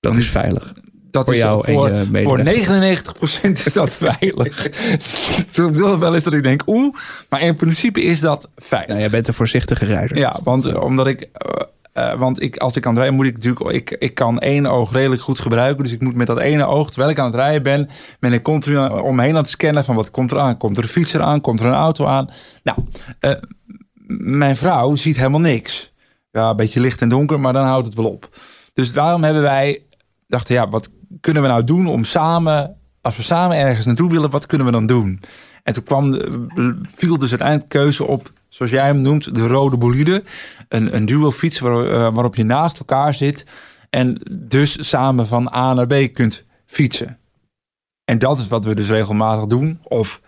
[0.00, 0.72] Dat is veilig.
[1.14, 3.40] Dat Voor is jou en voor, je voor medewerkers.
[3.40, 4.68] 99% is dat veilig.
[5.52, 6.94] Zo wil wel eens dat ik denk, oeh,
[7.28, 8.88] maar in principe is dat veilig.
[8.88, 10.16] Nou, jij bent een voorzichtige rijder.
[10.16, 11.20] Ja, want eh, omdat ik.
[11.32, 13.70] eh, eh, want ik, als ik aan het rijden moet ik natuurlijk.
[13.90, 15.84] Ik, ik kan één oog redelijk goed gebruiken.
[15.84, 17.88] Dus ik moet met dat ene oog, terwijl ik aan het rijden ben,
[18.20, 20.56] ben ik continu aan- om me heen aan het scannen van wat komt er aan.
[20.56, 21.40] Komt er een fietser aan?
[21.40, 22.28] Komt er een auto aan?
[22.62, 22.78] Nou,
[24.18, 25.92] mijn vrouw ziet helemaal niks.
[26.30, 28.28] Ja, een beetje licht en donker, maar dan houdt het wel op.
[28.74, 29.82] Dus daarom hebben wij
[30.28, 34.30] dachten, ja, wat kunnen we nou doen om samen, als we samen ergens naartoe willen,
[34.30, 35.20] wat kunnen we dan doen?
[35.62, 39.76] En toen kwam, de- viel dus uiteindelijk keuze op, zoals jij hem noemt, de rode
[39.78, 40.22] bolide.
[40.68, 43.44] Een, een duo fiets waar, eh, waarop je naast elkaar zit
[43.90, 47.18] en dus samen van A naar B kunt fietsen.
[48.04, 49.78] En dat is wat we dus regelmatig doen.
[49.82, 50.20] Of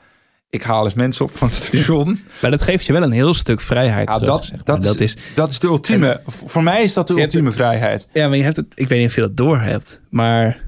[0.51, 2.18] ik haal eens mensen op van het station.
[2.42, 4.64] Maar dat geeft je wel een heel stuk vrijheid Ja, terug, dat, zeg maar.
[4.64, 6.20] dat, dat is, dat is de ultieme.
[6.27, 8.09] Voor mij is dat de hebt ultieme vrijheid.
[8.12, 10.64] ja, maar je hebt het, ik weet niet of je dat door hebt, maar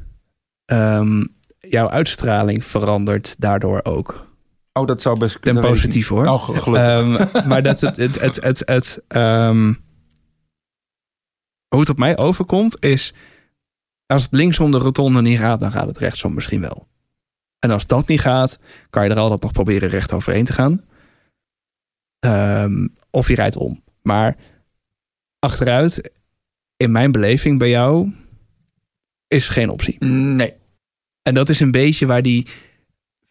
[0.69, 1.25] ehm,
[1.59, 4.27] jouw uitstraling verandert daardoor ook.
[4.73, 5.63] Oh, dat zou best Ten kunnen.
[5.63, 6.27] ik positief hoor.
[6.27, 6.75] Oh, gelukkig.
[6.75, 9.73] Ehm, maar dat het, het, het, het, het ehm,
[11.69, 13.15] hoe het op mij overkomt is,
[14.07, 16.87] als het linksom de rotonde niet gaat, dan gaat het rechtsom misschien wel.
[17.59, 18.59] En als dat niet gaat,
[18.91, 20.85] kan je er altijd nog proberen recht overheen te gaan.
[23.11, 23.83] Of je rijdt om.
[24.03, 24.37] Maar
[25.39, 26.11] achteruit,
[26.77, 28.13] in mijn beleving bij jou,
[29.29, 30.05] is geen optie.
[30.05, 30.58] nee.
[31.29, 32.47] En dat is een beetje waar die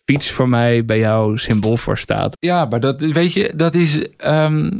[0.05, 2.35] fiets voor mij bij jou symbool voor staat.
[2.39, 4.07] Ja, maar dat weet je, dat is.
[4.17, 4.71] ehm,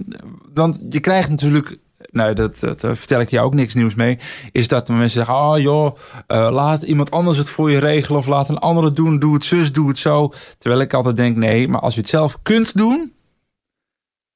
[0.54, 1.78] want je krijgt natuurlijk.
[2.12, 4.20] Nou, dat, dat vertel ik jou ook niks nieuws mee.
[4.52, 8.20] Is dat mensen zeggen: Oh joh, eh, laat iemand anders het voor je regelen.
[8.20, 9.20] Of laat een ander het doen.
[9.20, 10.34] Doe het zus, doe het zo.
[10.58, 13.12] Terwijl ik altijd denk: nee, maar als je het zelf kunt doen.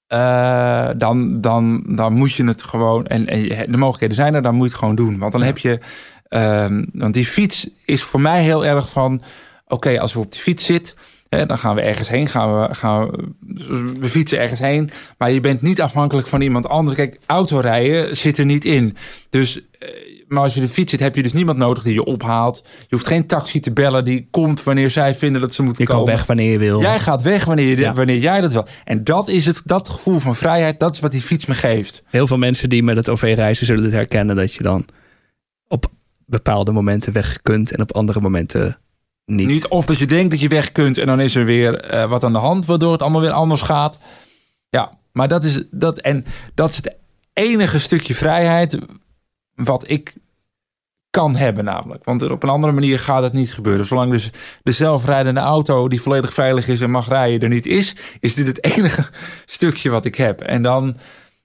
[0.07, 3.05] eh, dan, dan, dan moet je het gewoon.
[3.07, 5.17] En, en je- de mogelijkheden zijn er, dan moet je het gewoon doen.
[5.19, 5.79] Want dan heb je.
[6.31, 9.21] Ehm, want die fiets is voor mij heel erg van.
[9.67, 10.95] Oké, als we op die fiets zitten.
[11.29, 14.89] Hè, dan gaan we ergens heen, gaan we, gaan we, we fietsen ergens heen.
[15.17, 16.95] Maar je bent niet afhankelijk van iemand anders.
[16.95, 18.95] Kijk, autorijden zit er niet in.
[19.29, 19.87] Dus, eh,
[20.27, 22.63] maar als je de fiets zit, heb je dus niemand nodig die je ophaalt.
[22.79, 25.87] Je hoeft geen taxi te bellen die komt wanneer zij vinden dat ze moeten Je
[25.89, 26.13] kan komen.
[26.13, 26.81] weg wanneer je wil.
[26.81, 27.93] Jij gaat weg wanneer, je, Ja.
[27.93, 28.65] wanneer jij dat wil.
[28.83, 32.03] En dat is het, dat gevoel van vrijheid, dat is wat die fiets me geeft.
[32.05, 34.85] Heel veel mensen die met het OV reizen zullen het herkennen dat je dan
[35.67, 35.85] op
[36.31, 38.77] bepaalde momenten weg kunt en op andere momenten
[39.25, 39.47] niet.
[39.47, 42.09] Niet of dat je denkt dat je weg kunt en dan is er weer eh,
[42.09, 43.99] wat aan de hand, waardoor het allemaal weer anders gaat.
[44.69, 46.95] Ja, maar dat is, dat, en dat is het
[47.33, 48.77] enige stukje vrijheid
[49.55, 50.13] wat ik
[51.09, 52.05] kan hebben namelijk.
[52.05, 53.85] Want op een andere manier gaat het niet gebeuren.
[53.85, 54.29] Zolang dus
[54.63, 58.47] de zelfrijdende auto die volledig veilig is en mag rijden er niet is, is dit
[58.47, 59.05] het enige
[59.45, 60.41] stukje wat ik heb.
[60.41, 60.97] En dan,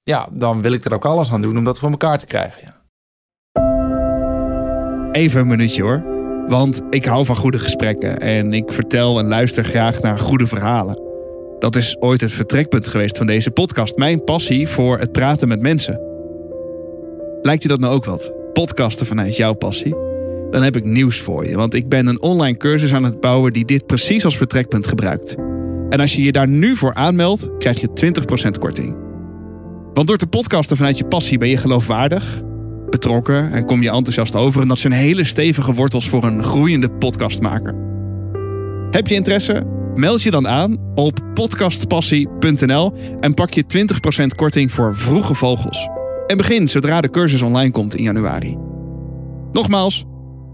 [0.03, 2.61] ja, dan wil ik er ook alles aan doen om dat voor elkaar te krijgen.
[2.65, 2.76] Ja.
[5.17, 6.05] Even een minuutje hoor.
[6.49, 11.01] Want ik hou van goede gesprekken en ik vertel en luister graag naar goede verhalen.
[11.59, 13.97] Dat is ooit het vertrekpunt geweest van deze podcast.
[13.97, 16.01] Mijn passie voor het praten met mensen.
[17.43, 18.33] Lijkt je dat nou ook wat?
[18.53, 19.95] Podcasten vanuit jouw passie?
[20.51, 23.53] Dan heb ik nieuws voor je, want ik ben een online cursus aan het bouwen
[23.53, 25.35] die dit precies als vertrekpunt gebruikt.
[25.89, 28.13] En als je je daar nu voor aanmeldt, krijg je
[28.47, 28.97] 20% korting.
[29.93, 32.43] Want door te podcasten vanuit je passie ben je geloofwaardig,
[32.97, 34.63] betrokken en kom je enthousiast over.
[34.63, 37.75] En dat zijn hele stevige wortels voor een groeiende podcastmaker.
[38.91, 39.67] Heb je interesse?
[39.95, 43.65] Meld je dan aan op podcastpassie.nl en pak je
[44.23, 45.89] 20% korting voor vroege vogels.
[46.27, 48.57] En begin zodra de cursus online komt in januari.
[49.53, 50.05] Nogmaals,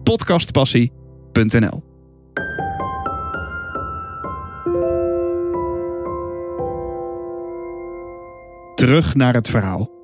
[0.03, 1.83] podcastpassie.nl.
[8.75, 10.02] Terug naar het verhaal.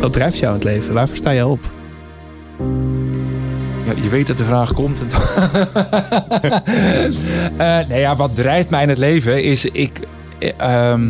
[0.00, 0.94] Wat drijft jou in het leven?
[0.94, 1.60] Waarvoor sta je op?
[3.86, 5.00] Ja, je weet dat de vraag komt.
[7.88, 10.00] Nee, ja, wat drijft mij in het leven is ik.
[10.38, 11.08] eh, ehm,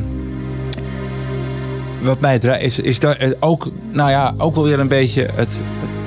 [2.03, 5.23] wat mij drijft is, is dat eh, ook, nou ja, ook wel weer een beetje
[5.35, 5.99] het, het.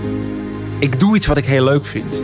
[0.79, 2.21] Ik doe iets wat ik heel leuk vind.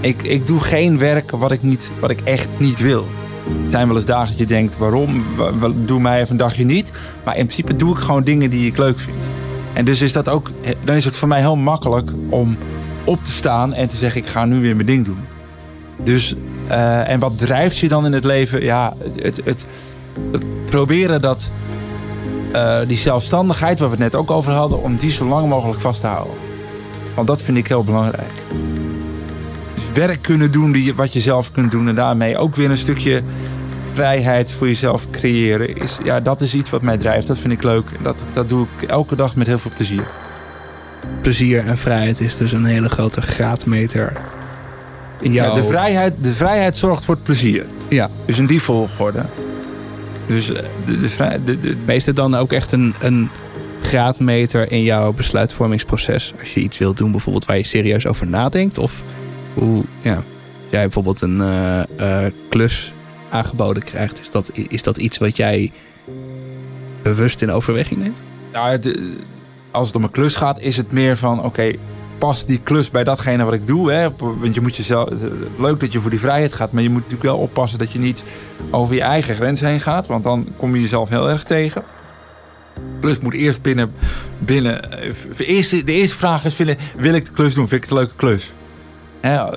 [0.00, 3.06] Ik, ik doe geen werk wat ik, niet, wat ik echt niet wil.
[3.64, 5.24] Er zijn wel eens dagen dat je denkt, waarom?
[5.36, 6.92] Wa- wa- Doe mij even een dagje niet.
[7.24, 9.28] Maar in principe doe ik gewoon dingen die ik leuk vind.
[9.72, 10.50] En dus is dat ook,
[10.84, 12.56] dan is het voor mij heel makkelijk om
[13.04, 15.18] op te staan en te zeggen: ik ga nu weer mijn ding doen.
[15.96, 16.34] Dus,
[16.66, 18.62] eh, en wat drijft je dan in het leven?
[18.62, 19.64] Ja, het, het,
[20.30, 21.50] het, proberen dat,
[22.52, 25.80] eh, die zelfstandigheid, waar we het net ook over hadden, om die zo lang mogelijk
[25.80, 26.34] vast te houden.
[27.14, 28.32] Want dat vind ik heel belangrijk.
[29.74, 32.78] Dus werk kunnen doen die, wat je zelf kunt doen en daarmee ook weer een
[32.78, 33.22] stukje
[33.98, 35.76] vrijheid voor jezelf creëren.
[35.76, 37.26] Is, ja, dat is iets wat mij drijft.
[37.26, 37.90] Dat vind ik leuk.
[38.02, 40.06] Dat, dat doe ik elke dag met heel veel plezier.
[41.22, 44.12] Plezier en vrijheid is dus een hele grote graadmeter
[45.20, 45.46] in jouw...
[45.46, 47.66] Ja, de, vrijheid, de vrijheid zorgt voor het plezier.
[47.88, 48.10] Ja.
[48.24, 49.24] Dus in die volgorde.
[50.26, 53.28] Dus eh, de, de, de, de, Maar is dit dan ook echt een, een
[53.82, 56.34] graadmeter in jouw besluitvormingsproces?
[56.40, 58.78] Als je iets wilt doen bijvoorbeeld waar je serieus over nadenkt?
[58.78, 58.92] Of
[59.54, 60.22] hoe, ja,
[60.70, 62.92] jij bijvoorbeeld een eh, eh, klus
[63.30, 65.72] aangeboden krijgt, is dat, is dat iets wat jij
[67.02, 68.18] bewust in overweging neemt?
[68.78, 69.16] de-
[69.70, 71.72] als het om een klus gaat, is het meer van: oké,
[72.18, 73.92] past die klus bij datgene wat ik doe?
[73.92, 74.08] Hè?
[74.16, 75.08] Want je moet jezelf.
[75.08, 75.22] het-
[75.58, 77.98] Leuk dat je voor die vrijheid gaat, maar je moet natuurlijk wel oppassen dat je
[77.98, 78.22] niet
[78.70, 81.82] over je eigen grens heen gaat, want dan kom je jezelf heel erg tegen.
[83.00, 83.92] Klus moet eerst binnen.
[84.38, 85.12] binnen eh,
[85.84, 87.68] de eerste vraag is: wil, wil ik de klus doen?
[87.68, 88.52] Vind ik het een leuke klus?
[89.20, 89.52] Eh,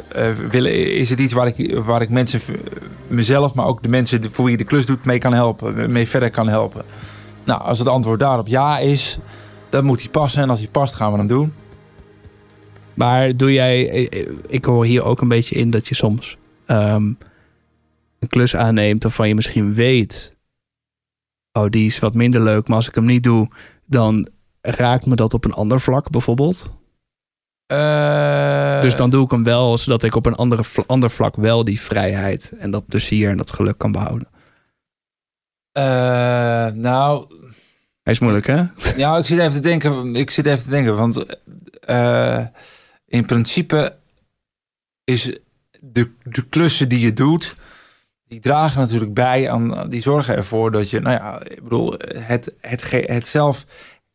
[1.00, 2.42] is het iets waar ik, waar ik mensen,
[3.08, 6.08] mezelf, maar ook de mensen voor wie je de klus doet, mee kan helpen, mee
[6.08, 6.86] verder kan helpen?
[7.44, 9.20] Nou, als het antwoord daarop ja is,
[9.70, 10.42] dan moet die passen.
[10.42, 11.54] En als die past, gaan we hem doen.
[12.94, 17.14] Maar doe jij, eh, ik hoor hier ook een beetje in dat je soms ehm,
[18.20, 20.36] een klus aanneemt waarvan je misschien weet,
[21.52, 23.50] oh die is wat minder leuk, maar als ik hem niet doe,
[23.86, 24.28] dan
[24.62, 26.70] raakt me dat op een ander vlak bijvoorbeeld.
[27.72, 31.64] Eh, Dus dan doe ik hem wel, zodat ik op een andere, ander vlak wel
[31.64, 34.28] die vrijheid en dat plezier en dat geluk kan behouden.
[35.72, 37.26] eh, nou,
[38.04, 38.64] Hij is moeilijk, hè?
[38.96, 40.16] ja, ik zit even te denken.
[40.16, 41.26] Ik zit even te denken, want
[41.80, 42.46] eh,
[43.08, 43.96] in principe
[45.04, 45.38] is
[45.80, 47.56] de, de klussen die je doet,
[48.28, 52.56] die dragen natuurlijk bij aan, die zorgen ervoor dat je, nou ja, ik bedoel, het,
[52.60, 53.66] het, het zelf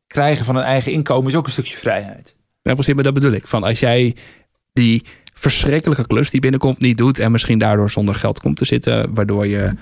[0.06, 2.34] krijgen van een eigen inkomen is ook een stukje vrijheid.
[2.66, 3.46] Ja, precies, maar dat bedoel ik.
[3.46, 4.16] Van als jij
[4.72, 9.14] die verschrikkelijke klus die binnenkomt niet doet en misschien daardoor zonder geld komt te zitten,
[9.14, 9.74] waardoor je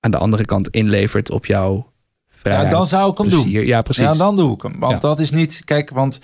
[0.00, 1.92] aan de andere kant inlevert op jouw
[2.28, 2.70] vrijheid.
[2.70, 3.50] Ja, dan zou ik hem doen.
[3.50, 4.02] Ja, precies.
[4.02, 4.78] Ja, dan doe ik hem.
[4.78, 4.98] Want Ja.
[4.98, 6.20] dat is niet, kijk, want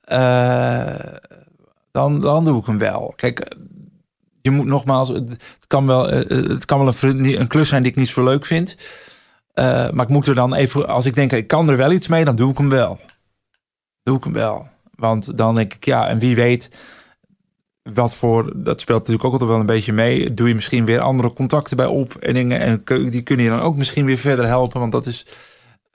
[0.00, 0.94] eh,
[1.90, 3.12] dan, dan doe ik hem wel.
[3.16, 3.56] Kijk,
[4.40, 7.90] je moet nogmaals, het kan wel, eh, het kan wel een, een klus zijn die
[7.92, 8.76] ik niet zo leuk vind.
[9.54, 12.08] Eh, maar ik moet er dan even, als ik denk, ik kan er wel iets
[12.08, 13.00] mee, dan doe ik hem wel.
[14.02, 14.70] Doe ik hem wel.
[14.94, 16.70] Want dan denk ik, ja, en wie weet
[17.82, 20.34] wat voor, dat speelt natuurlijk ook altijd wel een beetje mee.
[20.34, 22.60] Doe je misschien weer andere contacten bij op en dingen.
[22.60, 24.80] En die kunnen je dan ook misschien weer verder helpen.
[24.80, 25.26] Want dat is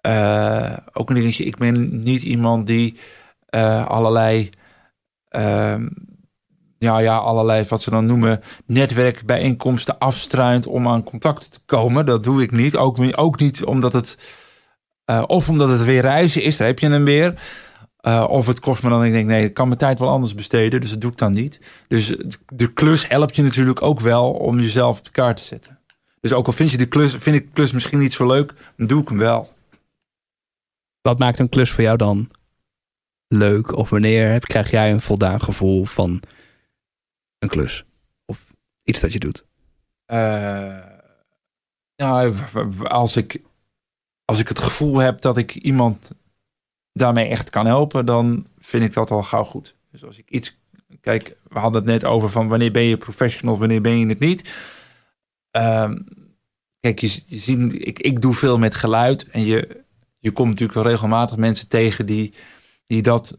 [0.01, 1.43] eh, ook een dingetje.
[1.43, 2.97] Ik ben niet iemand die
[3.49, 4.49] eh, allerlei,
[5.29, 5.87] ehm,
[6.77, 12.05] ja, ja, allerlei, wat ze dan noemen, netwerkbijeenkomsten afstruint om aan contacten te komen.
[12.05, 12.75] Dat doe ik niet.
[12.75, 14.17] Ook, ook niet omdat het,
[15.05, 17.33] eh, of omdat het weer reizen is, daar heb je hem weer.
[18.07, 20.35] Eh, of het kost me dan, ik denk, nee, ik kan mijn tijd wel anders
[20.35, 21.59] besteden, dus dat doe ik dan niet.
[21.87, 22.15] Dus
[22.45, 25.79] de klus helpt je natuurlijk ook wel om jezelf op de kaart te zetten.
[26.19, 28.53] Dus ook al vind je de klus, vind ik de klus misschien niet zo leuk,
[28.77, 29.53] dan doe ik hem wel.
[31.01, 32.31] Wat maakt een klus voor jou dan
[33.27, 33.75] leuk?
[33.75, 36.21] Of wanneer heb, krijg jij een voldaan gevoel van
[37.39, 37.85] een klus?
[38.25, 39.45] Of iets dat je doet?
[40.05, 40.85] Eh,
[42.53, 43.41] w- als ik,
[44.25, 46.11] als ik het gevoel heb dat ik iemand
[46.97, 49.75] daarmee echt kan helpen, dan vind ik dat al gauw goed.
[49.91, 50.57] Dus als ik iets.
[51.01, 54.07] Kijk, we hadden het net over van wanneer ben je professional, of wanneer ben je
[54.07, 54.49] het niet.
[55.51, 55.97] Ehm,
[56.79, 59.83] kijk, je, je ziet, ik, ik doe veel met geluid en je,
[60.19, 62.33] je komt natuurlijk regelmatig mensen tegen die,
[62.85, 63.37] die dat.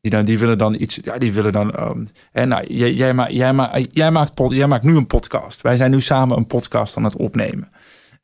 [0.00, 0.98] Die, dan, die willen dan iets.
[1.02, 1.72] Ja, die willen dan.
[1.74, 5.60] ehm, hè, nou, jij, ma- jij, ma- jij, maakt jij maakt nu een podcast.
[5.60, 7.72] Wij zijn nu samen een podcast aan het opnemen.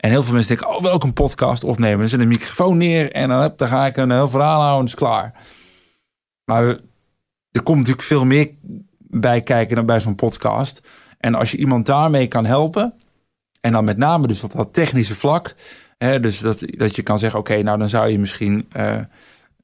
[0.00, 2.10] En heel veel mensen denken: Oh, welke podcast opnemen?
[2.10, 4.94] Dan een microfoon neer en dan, dan ga ik een heel verhaal houden en is
[4.94, 5.32] klaar.
[6.44, 6.64] Maar
[7.50, 8.50] er komt natuurlijk veel meer
[8.98, 10.82] bij kijken dan bij zo'n podcast.
[11.18, 12.94] En als je iemand daarmee kan helpen.
[13.60, 15.54] En dan met name dus op dat technische vlak.
[15.98, 18.98] Hè, dus dat, dat je kan zeggen, oké, nou dan zou je misschien eh,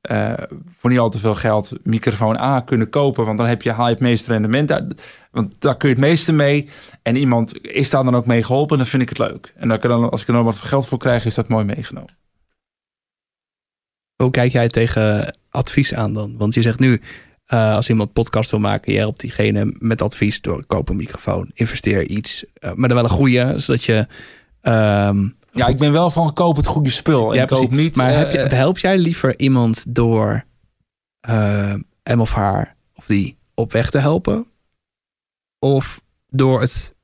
[0.00, 0.32] eh,
[0.76, 3.24] voor niet al te veel geld microfoon A kunnen kopen.
[3.24, 5.02] Want dan heb je, haal je het meeste rendement uit.
[5.36, 6.68] Want daar kun je het meeste mee.
[7.02, 9.52] En iemand is daar dan ook mee geholpen, dan vind ik het leuk.
[9.56, 12.16] En dan, dan, als ik er dan wat geld voor krijg, is dat mooi meegenomen.
[14.16, 16.36] Hoe kijk jij tegen advies aan dan?
[16.36, 17.00] Want je zegt nu,
[17.48, 21.50] uh, als iemand podcast wil maken, je helpt diegene met advies door koop een microfoon,
[21.54, 24.06] investeer iets, uh, maar dan wel een goede, zodat je.
[24.62, 27.34] Um, ja, ik ben wel van koop het goede spul.
[27.34, 27.96] Ja, ik koop niet.
[27.96, 30.44] Maar heb je, help jij liever iemand door
[32.02, 34.46] hem of haar of die op weg te helpen,
[35.58, 36.94] of door het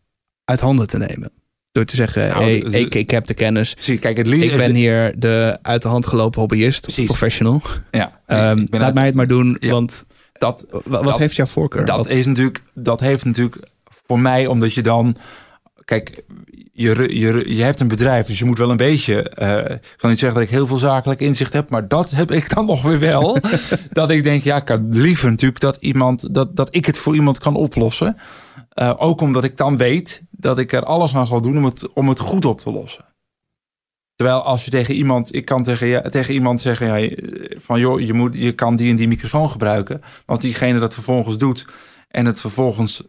[0.45, 1.33] uit handen te nemen?
[1.73, 3.77] Door te zeggen, nou, hey, ik, ik heb de kennis.
[3.79, 7.63] Zie, kijk, het ik ben hier de uit de hand gelopen hobbyist, of professional.
[7.91, 9.71] Ja, um, laat uit, mij het maar doen, ja.
[9.71, 11.85] want dat, wat dat, heeft jouw voorkeur?
[11.85, 15.17] Dat, is natuurlijk, dat heeft natuurlijk voor mij, omdat je dan.
[15.85, 16.25] Kijk,
[16.73, 19.33] je, je, je hebt een bedrijf, dus je moet wel een beetje.
[19.43, 22.31] Uh, ik kan niet zeggen dat ik heel veel zakelijk inzicht heb, maar dat heb
[22.31, 23.39] ik dan nog weer wel.
[23.91, 27.15] dat ik denk, ja, ik kan liever natuurlijk dat iemand dat, dat ik het voor
[27.15, 28.17] iemand kan oplossen.
[28.75, 31.93] Uh, ook omdat ik dan weet dat ik er alles aan zal doen om het,
[31.93, 33.05] om het goed op te lossen.
[34.17, 37.17] Terwijl als je tegen iemand, ik kan tegen, tegen iemand zeggen ja,
[37.61, 40.03] van joh, je, moet, je kan die en die microfoon gebruiken.
[40.27, 41.67] Want diegene dat vervolgens doet
[42.09, 43.03] en het vervolgens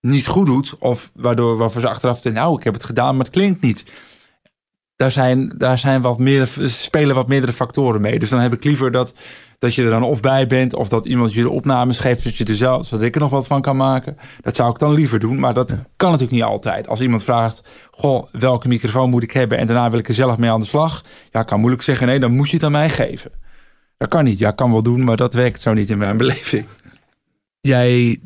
[0.00, 3.24] niet goed doet, of waardoor waarvoor ze achteraf denken, nou, ik heb het gedaan, maar
[3.24, 3.84] het klinkt niet.
[5.02, 8.18] Daar zijn, daar zijn wat meer, spelen wat meerdere factoren mee.
[8.18, 9.14] Dus dan heb ik liever dat
[9.58, 12.36] dat je er dan of bij bent, of dat iemand je de opnames geeft, zodat,
[12.36, 14.16] je er zelf, zodat ik er nog wat van kan maken.
[14.40, 16.88] Dat zou ik dan liever doen, maar dat kan natuurlijk niet altijd.
[16.88, 20.38] Als iemand vraagt, goh, welke microfoon moet ik hebben en daarna wil ik er zelf
[20.38, 21.04] mee aan de slag.
[21.30, 23.30] Ja, kan moeilijk zeggen, nee, dan moet je het aan mij geven.
[23.96, 24.38] Dat kan niet.
[24.38, 26.66] Ja, kan wel doen, maar dat werkt zo niet in mijn beleving.
[27.60, 28.20] Jij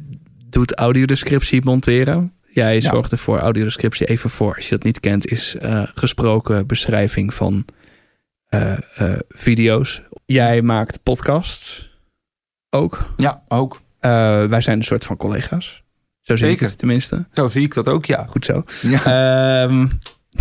[0.46, 2.35] doet audiodescriptie monteren.
[2.56, 4.54] Jij zorgt ervoor audiodescriptie even voor.
[4.54, 7.64] Als je dat niet kent, is uh, gesproken beschrijving van
[8.54, 11.90] uh, uh, video's Jij maakt podcasts
[12.70, 13.12] ook.
[13.16, 13.80] Ja, ook.
[14.00, 15.82] Wij zijn een soort van collega's.
[16.20, 16.62] Zo zie Zeker.
[16.62, 17.26] ik het tenminste.
[17.32, 18.26] Zo zie ik dat ook, ja.
[18.28, 18.62] Goed zo.
[18.82, 19.62] Ja.
[19.62, 19.90] Um,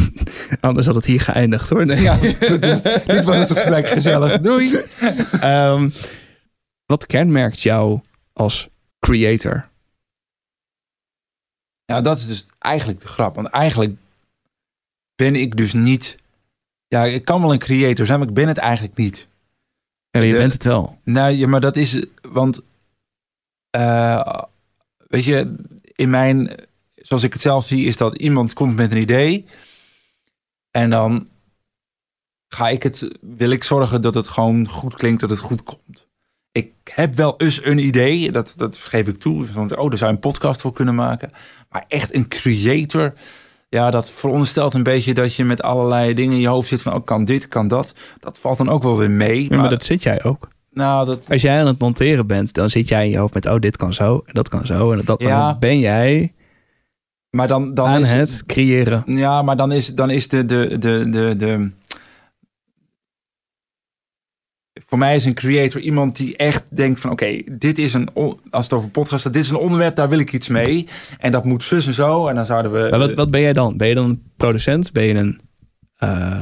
[0.60, 1.86] anders had het hier geëindigd hoor.
[1.86, 2.02] Nee.
[2.02, 2.18] Ja,
[2.60, 4.40] dus, dit was het gesprek gezellig.
[4.40, 4.82] Doei.
[5.44, 5.94] Um,
[6.86, 8.02] wat kenmerkt jou
[8.34, 8.68] als
[9.00, 9.70] creator?
[11.86, 13.36] Ja, dat is dus eigenlijk de grap.
[13.36, 13.96] Want eigenlijk
[15.16, 16.16] ben ik dus niet...
[16.88, 19.28] Ja, ik kan wel een creator zijn, maar ik ben het eigenlijk niet.
[20.10, 21.00] Ja, je bent het wel.
[21.04, 22.62] Nou, ja, maar dat is, want
[23.78, 24.42] uh,
[25.08, 26.50] weet je, in mijn,
[26.96, 29.46] zoals ik het zelf zie, is dat iemand komt met een idee
[30.72, 31.28] en dan
[32.48, 36.05] ga ik het, wil ik zorgen dat het gewoon goed klinkt, dat het goed komt.
[36.56, 39.46] Ik heb wel eens een idee, dat, dat geef ik toe.
[39.54, 41.32] Want, oh, daar zou je een podcast voor kunnen maken.
[41.70, 43.14] Maar echt een creator,
[43.70, 46.94] ja, dat veronderstelt een beetje dat je met allerlei dingen in je hoofd zit van,
[46.94, 47.94] oh, kan dit, kan dat.
[48.20, 49.50] Dat valt dan ook wel weer mee.
[49.50, 50.48] maar, dat zit jij ook.
[50.72, 51.26] Nou, dat...
[51.30, 53.78] Als jij aan het monteren bent, dan zit jij in je hoofd met, oh, dit
[53.78, 54.92] kan zo en dat kan zo.
[54.92, 55.58] En dat ja.
[55.58, 56.34] ben jij
[57.36, 59.04] maar dan, dan aan is, het creëren.
[59.06, 61.72] Ja, maar dan is, dan is de, de, de, de, de,
[64.86, 68.10] voor mij is een creator iemand die echt denkt van oké, dit is een,
[68.50, 70.88] als het over podcast gaat, dit is een onderwerp, daar wil ik iets mee.
[71.20, 72.28] En dat moet zus en zo.
[72.28, 72.88] En dan zouden we.
[72.90, 73.78] Maar wat, wat ben jij dan?
[73.78, 74.92] Ben je dan een producent?
[74.92, 75.40] Ben je een.
[76.00, 76.42] Uh,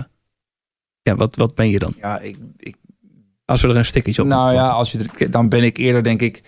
[1.01, 1.93] ja, wat, wat ben je dan?
[1.97, 2.75] Ja, ik, ik.
[3.45, 4.27] Als we er een stickertje op.
[4.27, 6.43] Nou ja, als je, dan ben ik eerder, denk ik,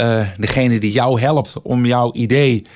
[0.00, 2.66] uh, degene die jou helpt om jouw idee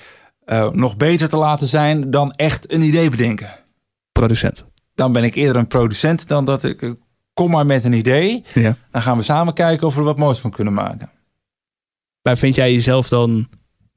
[0.46, 3.50] uh, nog beter te laten zijn dan echt een idee bedenken.
[4.12, 4.64] Producent.
[4.94, 6.94] Dan ben ik eerder een producent dan dat ik
[7.38, 8.44] kom maar met een idee.
[8.54, 8.76] Ja.
[8.90, 11.10] Dan gaan we samen kijken of we er wat moois van kunnen maken.
[12.22, 13.48] Maar vind jij jezelf dan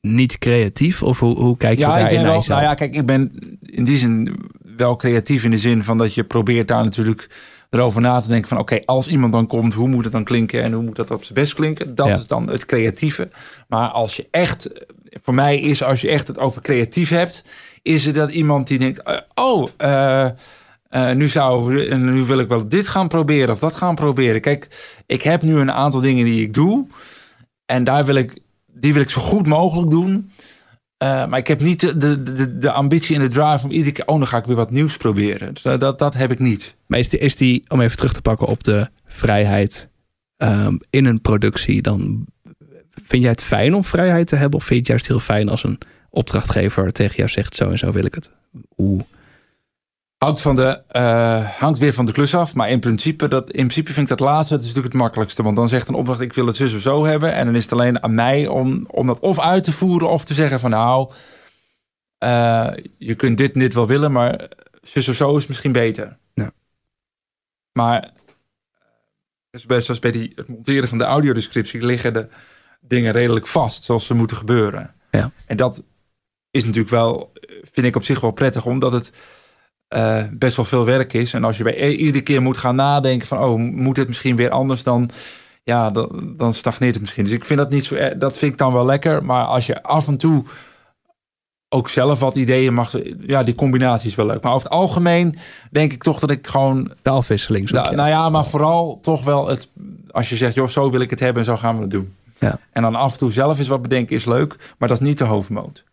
[0.02, 1.04] niet creatief?
[1.04, 3.32] Of hoe, hoe kijk je ja, daar ik ben wel, Nou ja, kijk, ik ben
[3.62, 4.36] in die zin
[4.78, 7.30] wel creatief in de zin van dat je probeert daar natuurlijk
[7.70, 10.64] erover na te denken van oké, als iemand dan komt, hoe moet het dan klinken
[10.64, 11.96] en hoe moet dat op zijn best klinken?
[11.96, 13.30] Dat is dan het creatieve.
[13.68, 14.70] Maar als je echt,
[15.22, 17.44] voor mij is als je echt het over creatief hebt,
[17.82, 20.26] is het dat iemand die denkt, eh, oh, uh,
[20.92, 24.42] uh, nu, zou, nu wil ik wel dit gaan proberen of dat gaan proberen.
[24.42, 24.68] Kijk,
[25.06, 26.88] ik heb nu een aantal dingen die ik doe.
[27.66, 30.32] En daar wil ik, die wil ik zo goed mogelijk doen.
[31.04, 34.06] Uh, maar ik heb niet de, de, de, ambitie en de drive om iedere keer...
[34.06, 35.54] oh, dan ga ik weer wat nieuws proberen.
[35.54, 36.76] Dus dat, dat heb ik niet.
[36.86, 39.88] Maar is die, om even terug te pakken op de vrijheid
[40.38, 41.82] um, in een productie...
[41.82, 42.26] dan
[43.04, 44.60] vind jij het fijn om vrijheid te hebben...
[44.60, 45.78] of vind je het juist heel fijn als een
[46.10, 47.56] opdrachtgever tegen jou zegt...
[47.56, 48.32] zo en zo wil ik het?
[48.76, 49.06] Hoe
[50.26, 52.56] Hangt, van de, uh, hangt weer van de klus af.
[52.56, 55.44] Maar in principe, dat, in principe vind ik dat laatste het is natuurlijk het makkelijkste.
[55.44, 57.34] Want dan zegt een opdracht, ik wil het zus of zo hebben.
[57.34, 60.26] En dan is het alleen aan mij om, om dat of uit te voeren of
[60.26, 61.12] te zeggen van nou...
[62.18, 64.48] eh, je kunt dit en dit wel willen, maar
[64.82, 66.18] zus of zo is misschien beter.
[66.34, 66.52] Ja.
[67.72, 68.10] Maar
[69.50, 72.28] dus bij- zoals bij die, het monteren van de audiodescriptie liggen de
[72.80, 74.94] dingen redelijk vast zoals ze moeten gebeuren.
[75.12, 75.32] Ja.
[75.46, 75.84] En dat
[76.52, 79.14] is natuurlijk wel, eh, vind ik op zich wel prettig, omdat het
[79.92, 81.34] eh, best wel veel werk is.
[81.34, 84.36] En als je bij i- iedere keer moet gaan nadenken van, oh, moet het misschien
[84.36, 85.10] weer anders dan,
[85.64, 87.24] ja, dan, dan stagneert het misschien.
[87.24, 89.26] Dus ik vind dat niet zo, erg- dat vind ik dan wel lekker.
[89.26, 90.44] Maar als je af en toe
[91.70, 92.96] ook zelf wat ideeën mag,
[93.28, 94.42] ja, die combinatie is wel leuk.
[94.42, 95.38] Maar over het algemeen
[95.72, 97.68] denk ik toch dat ik gewoon De afwisseling.
[97.70, 97.96] zoek nou, je.
[97.96, 99.70] nou ja, maar vooral toch wel het.
[100.12, 102.14] Als je zegt, joh, zo wil ik het hebben en zo gaan we het doen.
[102.40, 102.60] Ja.
[102.72, 105.18] En dan af en toe zelf eens wat bedenken is leuk, maar dat is niet
[105.18, 105.84] de hoofdmoot.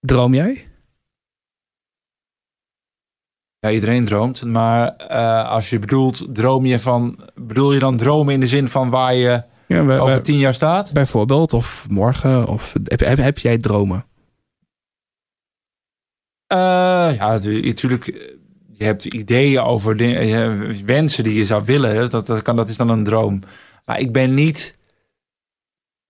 [0.00, 0.66] Droom jij?
[3.66, 7.18] Ja, iedereen droomt, maar eh, als je bedoelt, droom je van.
[7.34, 10.92] Bedoel je dan dromen in de zin van waar je Ja, over tien jaar staat?
[10.92, 14.04] bijvoorbeeld, of morgen, of heb, heb, heb jij dromen?
[16.46, 16.58] Eh,
[17.16, 18.04] ja, natuurlijk.
[18.72, 22.10] Je hebt ideeën over dingen, je- wensen die je zou willen.
[22.10, 23.40] Dat, dat, kan, dat is dan een droom.
[23.84, 24.76] Maar ik ben niet.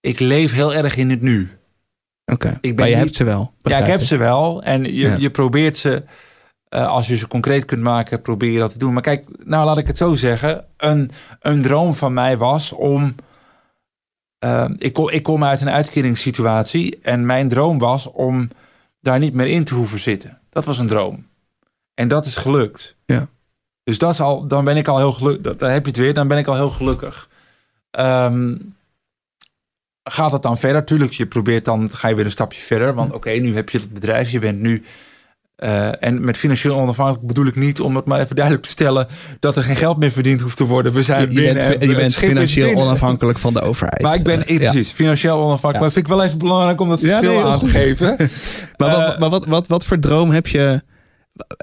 [0.00, 1.50] Ik leef heel erg in het nu.
[2.24, 3.52] Oké, maar je niet- hebt ze wel.
[3.62, 4.62] Ja, ik heb ze wel.
[4.62, 5.16] En je, Ja.
[5.18, 6.04] je probeert ze,
[6.72, 8.92] eh, als je ze concreet kunt maken, probeer je dat te doen.
[8.92, 10.64] Maar kijk, nou laat ik het zo zeggen.
[10.76, 11.10] Een,
[11.40, 13.14] een droom van mij was om.
[14.38, 16.98] eh, ik, kom, ik kom uit een uitkeringssituatie.
[17.02, 18.50] En mijn droom was om
[19.00, 20.40] daar niet meer in te hoeven zitten.
[20.50, 21.26] Dat was een droom.
[21.94, 22.96] En dat is gelukt.
[23.04, 23.28] Ja.
[23.84, 25.56] Dus dat is al, dan ben ik al heel gelukkig.
[25.56, 27.28] Daar heb je het weer, dan ben ik al heel gelukkig.
[27.90, 28.56] Ehm,
[30.04, 30.84] gaat het dan verder?
[30.84, 32.94] Tuurlijk, je probeert dan, ga je weer een stapje verder.
[32.94, 34.84] Want oké, nu heb je het bedrijf, je bent nu.
[35.62, 39.06] Eh, en met financieel onafhankelijk bedoel ik niet, om het maar even duidelijk te stellen,
[39.40, 40.92] dat er geen geld meer verdiend hoeft te worden.
[40.92, 44.00] We zijn Je, je binnen, bent, en je bent financieel onafhankelijk van de overheid.
[44.00, 44.70] Maar ik ben, ja.
[44.70, 45.74] precies, financieel onafhankelijk.
[45.74, 45.80] Ja.
[45.80, 48.16] Maar vind ik wel even belangrijk om dat Ja, verschil nee, aan te geven.
[48.76, 50.82] Maar, wat, Eh, maar wat, wat, wat voor droom heb je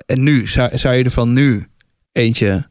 [0.05, 0.47] en nu?
[0.47, 1.67] Zou, zou je er van nu
[2.11, 2.69] eentje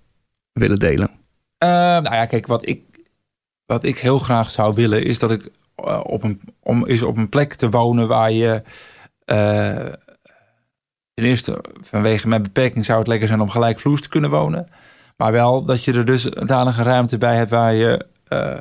[0.52, 1.10] willen delen?
[1.58, 2.80] Nou ja, kijk, wat ik,
[3.66, 5.50] wat ik heel graag zou willen is dat ik
[6.02, 8.62] op een, om is op een plek te wonen waar je.
[11.18, 14.68] Ten eerste, vanwege mijn beperking zou het lekker zijn om gelijkvloers te kunnen wonen.
[15.16, 18.56] Maar wel dat je er dus danige ruimte bij hebt waar je eh,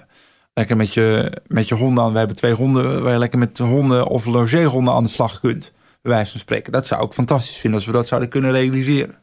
[0.54, 2.12] lekker met je, met je honden aan.
[2.12, 5.72] We hebben twee honden waar je lekker met honden of logeerhonden aan de slag kunt.
[6.02, 6.72] Bij wijze van spreken.
[6.72, 9.16] Dat zou ik fantastisch vinden als we dat zouden kunnen realiseren.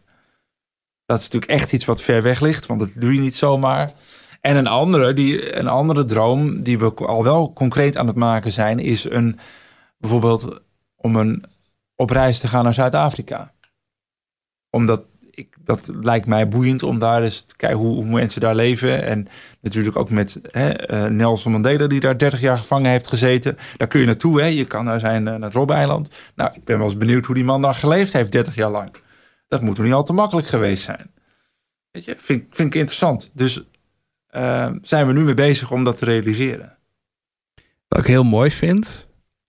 [1.07, 3.93] Dat is natuurlijk echt iets wat ver weg ligt, want dat doe je niet zomaar.
[4.41, 8.53] En een andere, die, een andere droom die we al wel concreet aan het maken
[8.53, 9.39] zijn, is een,
[9.99, 10.61] bijvoorbeeld
[10.97, 11.45] om een,
[11.97, 13.53] op reis te gaan naar Zuid-Afrika.
[14.71, 18.55] Omdat ik, dat lijkt mij boeiend om daar eens te kijken hoe, hoe mensen daar
[18.55, 19.05] leven.
[19.05, 19.29] En
[19.61, 23.59] natuurlijk ook met hè, eh, Nelson Mandela, die daar 30 jaar gevangen heeft gezeten.
[23.77, 24.47] Daar kun je naartoe, hè.
[24.47, 26.11] je kan naar zijn eh, naar het Robbe-eiland.
[26.35, 28.95] Nou, ik ben wel eens benieuwd hoe die man daar geleefd heeft 30 jaar lang.
[29.49, 31.13] Dat moet toch niet al te makkelijk geweest zijn.
[31.91, 33.31] Weet je, vind, vind ik interessant.
[33.33, 33.63] Dus
[34.27, 36.77] eh, zijn we nu mee bezig om dat te realiseren.
[37.89, 39.07] Wat ik heel mooi vind,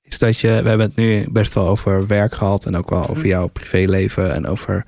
[0.08, 3.08] is dat je, we hebben het nu best wel over werk gehad en ook wel
[3.10, 4.86] over jouw privéleven en over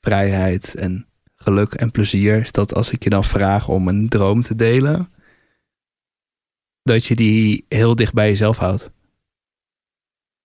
[0.00, 2.40] vrijheid en geluk en plezier.
[2.40, 5.12] Is dat als ik je dan vraag om een droom te delen,
[6.82, 8.90] dat je die heel dicht bij jezelf houdt.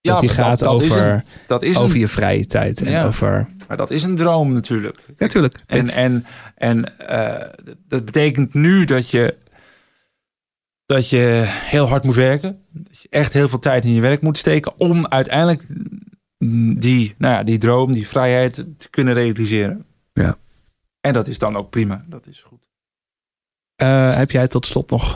[0.02, 3.06] dat die gaat dat over, een- dat is over een, je vrije tijd en Ja.
[3.06, 3.48] over.
[3.68, 5.00] maar dat is een droom natuurlijk.
[5.18, 5.60] Natuurlijk.
[5.66, 6.26] En, en,
[6.56, 7.50] en eh,
[7.88, 9.38] dat betekent nu dat je,
[10.86, 12.63] dat je heel hard moet werken.
[13.14, 14.80] Echt heel veel tijd in je werk moet steken.
[14.80, 15.66] Om uiteindelijk
[16.78, 19.86] die, nou ja, die droom, die vrijheid te kunnen realiseren.
[20.14, 20.38] Ja.
[21.02, 22.06] En dat is dan ook prima.
[22.08, 22.68] Dat is goed.
[23.76, 25.14] Eh, heb jij tot slot nog,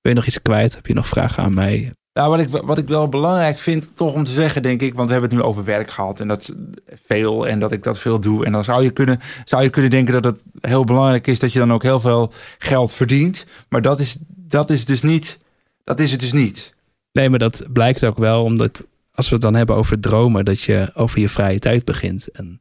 [0.00, 0.74] ben je nog iets kwijt?
[0.74, 1.92] Heb je nog vragen aan mij?
[2.12, 5.06] Nou, wat ik, wat ik wel belangrijk vind, toch om te zeggen, denk ik, want
[5.06, 6.54] we hebben het nu over werk gehad en dat
[6.86, 8.44] veel en dat ik dat veel doe.
[8.44, 11.52] En dan zou je kunnen, zou je kunnen denken dat het heel belangrijk is dat
[11.52, 13.46] je dan ook heel veel geld verdient.
[13.68, 15.38] Maar dat is, dat is dus niet,
[15.84, 16.74] dat is het dus niet.
[17.12, 20.60] Nee, maar dat blijkt ook wel omdat als we het dan hebben over dromen, dat
[20.60, 22.28] je over je vrije tijd begint.
[22.30, 22.60] En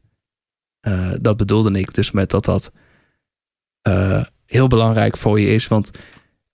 [0.80, 2.72] eh, dat bedoelde ik dus met dat dat
[3.82, 5.68] eh, heel belangrijk voor je is.
[5.68, 5.92] Want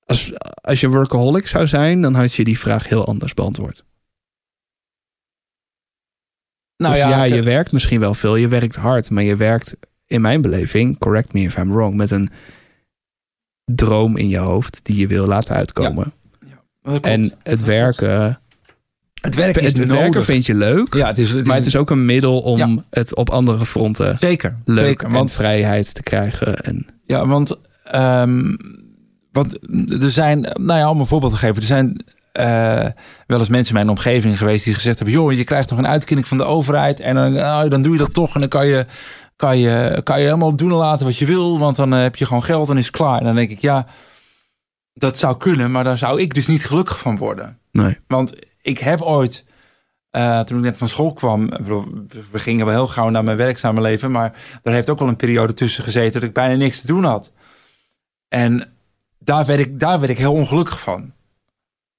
[0.06, 0.32] als,
[0.62, 3.86] als je workaholic zou zijn, dan had je die vraag heel anders beantwoord.
[6.78, 9.76] Nou dus ja, je ik- werkt misschien wel veel, je werkt hard, maar je werkt
[10.06, 12.30] in mijn beleving, correct me if I'm wrong, met een
[13.66, 16.04] droom in je hoofd die je wil laten uitkomen.
[16.04, 16.14] dat
[16.91, 17.05] klopt.
[17.05, 18.39] En het werken,
[19.21, 19.99] het werk is het nodig.
[19.99, 22.39] werken vind je leuk, ja, het is, het is, maar het is ook een middel
[22.41, 22.75] om Ja.
[22.89, 26.55] het op andere fronten zeker, leuk zeker, en want vrijheid te krijgen.
[26.57, 28.55] En, Ja, want, ehm,
[29.31, 29.57] want
[30.03, 32.86] er zijn, nou ja, om een voorbeeld te geven, er zijn eh,
[33.27, 35.88] wel eens mensen in mijn omgeving geweest die gezegd hebben: joh, je krijgt toch een
[35.88, 38.67] uitkering van de overheid en dan, nou, dan doe je dat toch en dan kan
[38.67, 38.86] je,
[39.36, 42.15] kan, je, kan je helemaal doen en laten wat je wil, want dan eh, heb
[42.15, 43.19] je gewoon geld en is het klaar.
[43.19, 43.86] En dan denk ik, ja,
[44.98, 47.60] dat zou kunnen, maar daar zou ik dus niet gelukkig van worden.
[47.72, 47.98] Nee.
[48.08, 49.46] Want ik heb ooit,
[50.10, 51.50] eh, toen ik net van school kwam,
[52.32, 54.34] we gingen wel heel gauw naar mijn werkzame leven, maar
[54.64, 57.32] er heeft ook wel een periode tussen gezeten dat ik bijna niks te doen had.
[58.28, 58.74] En
[59.20, 61.14] daar werd ik, daar werd ik heel ongelukkig van.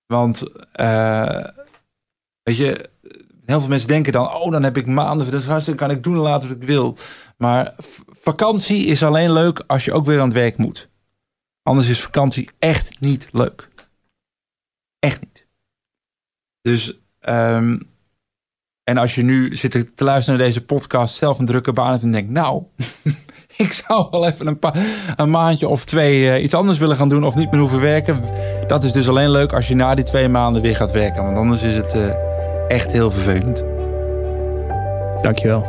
[0.07, 0.43] Want,
[0.73, 1.45] eh,
[2.43, 2.89] weet je,
[3.47, 6.03] heel veel mensen denken dan, oh, dan heb ik maanden, dat is hartstikke, kan ik
[6.03, 6.97] doen en laten wat ik wil.
[7.37, 7.75] Maar
[8.07, 10.89] vakantie is alleen leuk als je ook weer aan het werk moet.
[11.67, 13.69] Anders is vakantie echt niet leuk.
[14.99, 15.47] Echt niet.
[16.63, 17.79] Dus, ehm,
[18.85, 22.03] en als je nu zit te luisteren naar deze podcast, zelf een drukke baan hebt
[22.03, 22.63] en denkt, nou,
[23.57, 24.75] ik zou wel even een, pa-
[25.17, 28.21] een maandje of twee eh, iets anders willen gaan doen of niet meer hoeven werken.
[28.69, 31.25] Dat is dus alleen leuk als je na die twee maanden weer gaat werken.
[31.25, 32.15] Want anders is het eh,
[32.69, 33.65] echt heel vervelend.
[35.23, 35.65] Dankjewel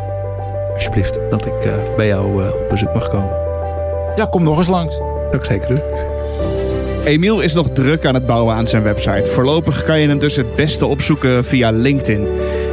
[0.74, 1.20] Alsjeblieft.
[1.30, 3.36] dat ik eh, bij jou op bezoek mag komen.
[4.16, 4.96] Ja, kom nog eens langs.
[5.42, 5.82] Zeker doen.
[7.06, 9.32] Emiel is nog druk aan het bouwen aan zijn website.
[9.32, 12.28] Voorlopig kan je hem dus het beste opzoeken via LinkedIn.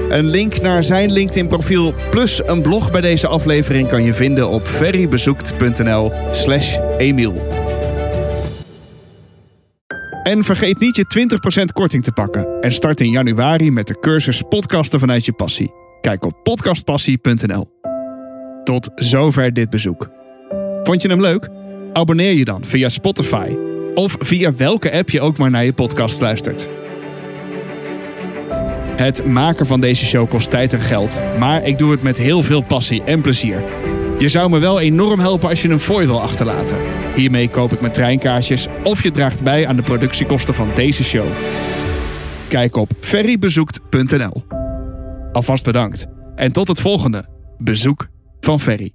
[0.08, 4.66] Een link naar zijn LinkedIn-profiel plus een blog bij deze aflevering kan je vinden op
[4.66, 7.62] ferrybezoekt.nl slash Emiel.
[10.22, 11.26] En vergeet niet je
[11.60, 12.60] 20% korting te pakken.
[12.60, 15.72] En start in januari met de cursus Podcasten vanuit je passie.
[16.00, 17.68] Kijk op podcastpassie.nl.
[18.64, 20.08] Tot zover dit bezoek.
[20.82, 21.53] Vond je hem leuk?
[21.94, 23.56] Abonneer je dan via Spotify
[23.94, 26.68] of via welke app je ook maar naar je podcast luistert.
[28.96, 32.42] Het maken van deze show kost tijd en geld, maar ik doe het met heel
[32.42, 33.64] veel passie en plezier.
[34.18, 36.78] Je zou me wel enorm helpen als je een fooi wil achterlaten.
[37.14, 41.26] Hiermee koop ik mijn treinkaartjes of je draagt bij aan de productiekosten van deze show.
[42.48, 44.44] Kijk op ferrybezoekt.nl.
[45.32, 47.24] Alvast bedankt en tot het volgende
[47.58, 48.08] bezoek
[48.40, 48.92] van Ferry.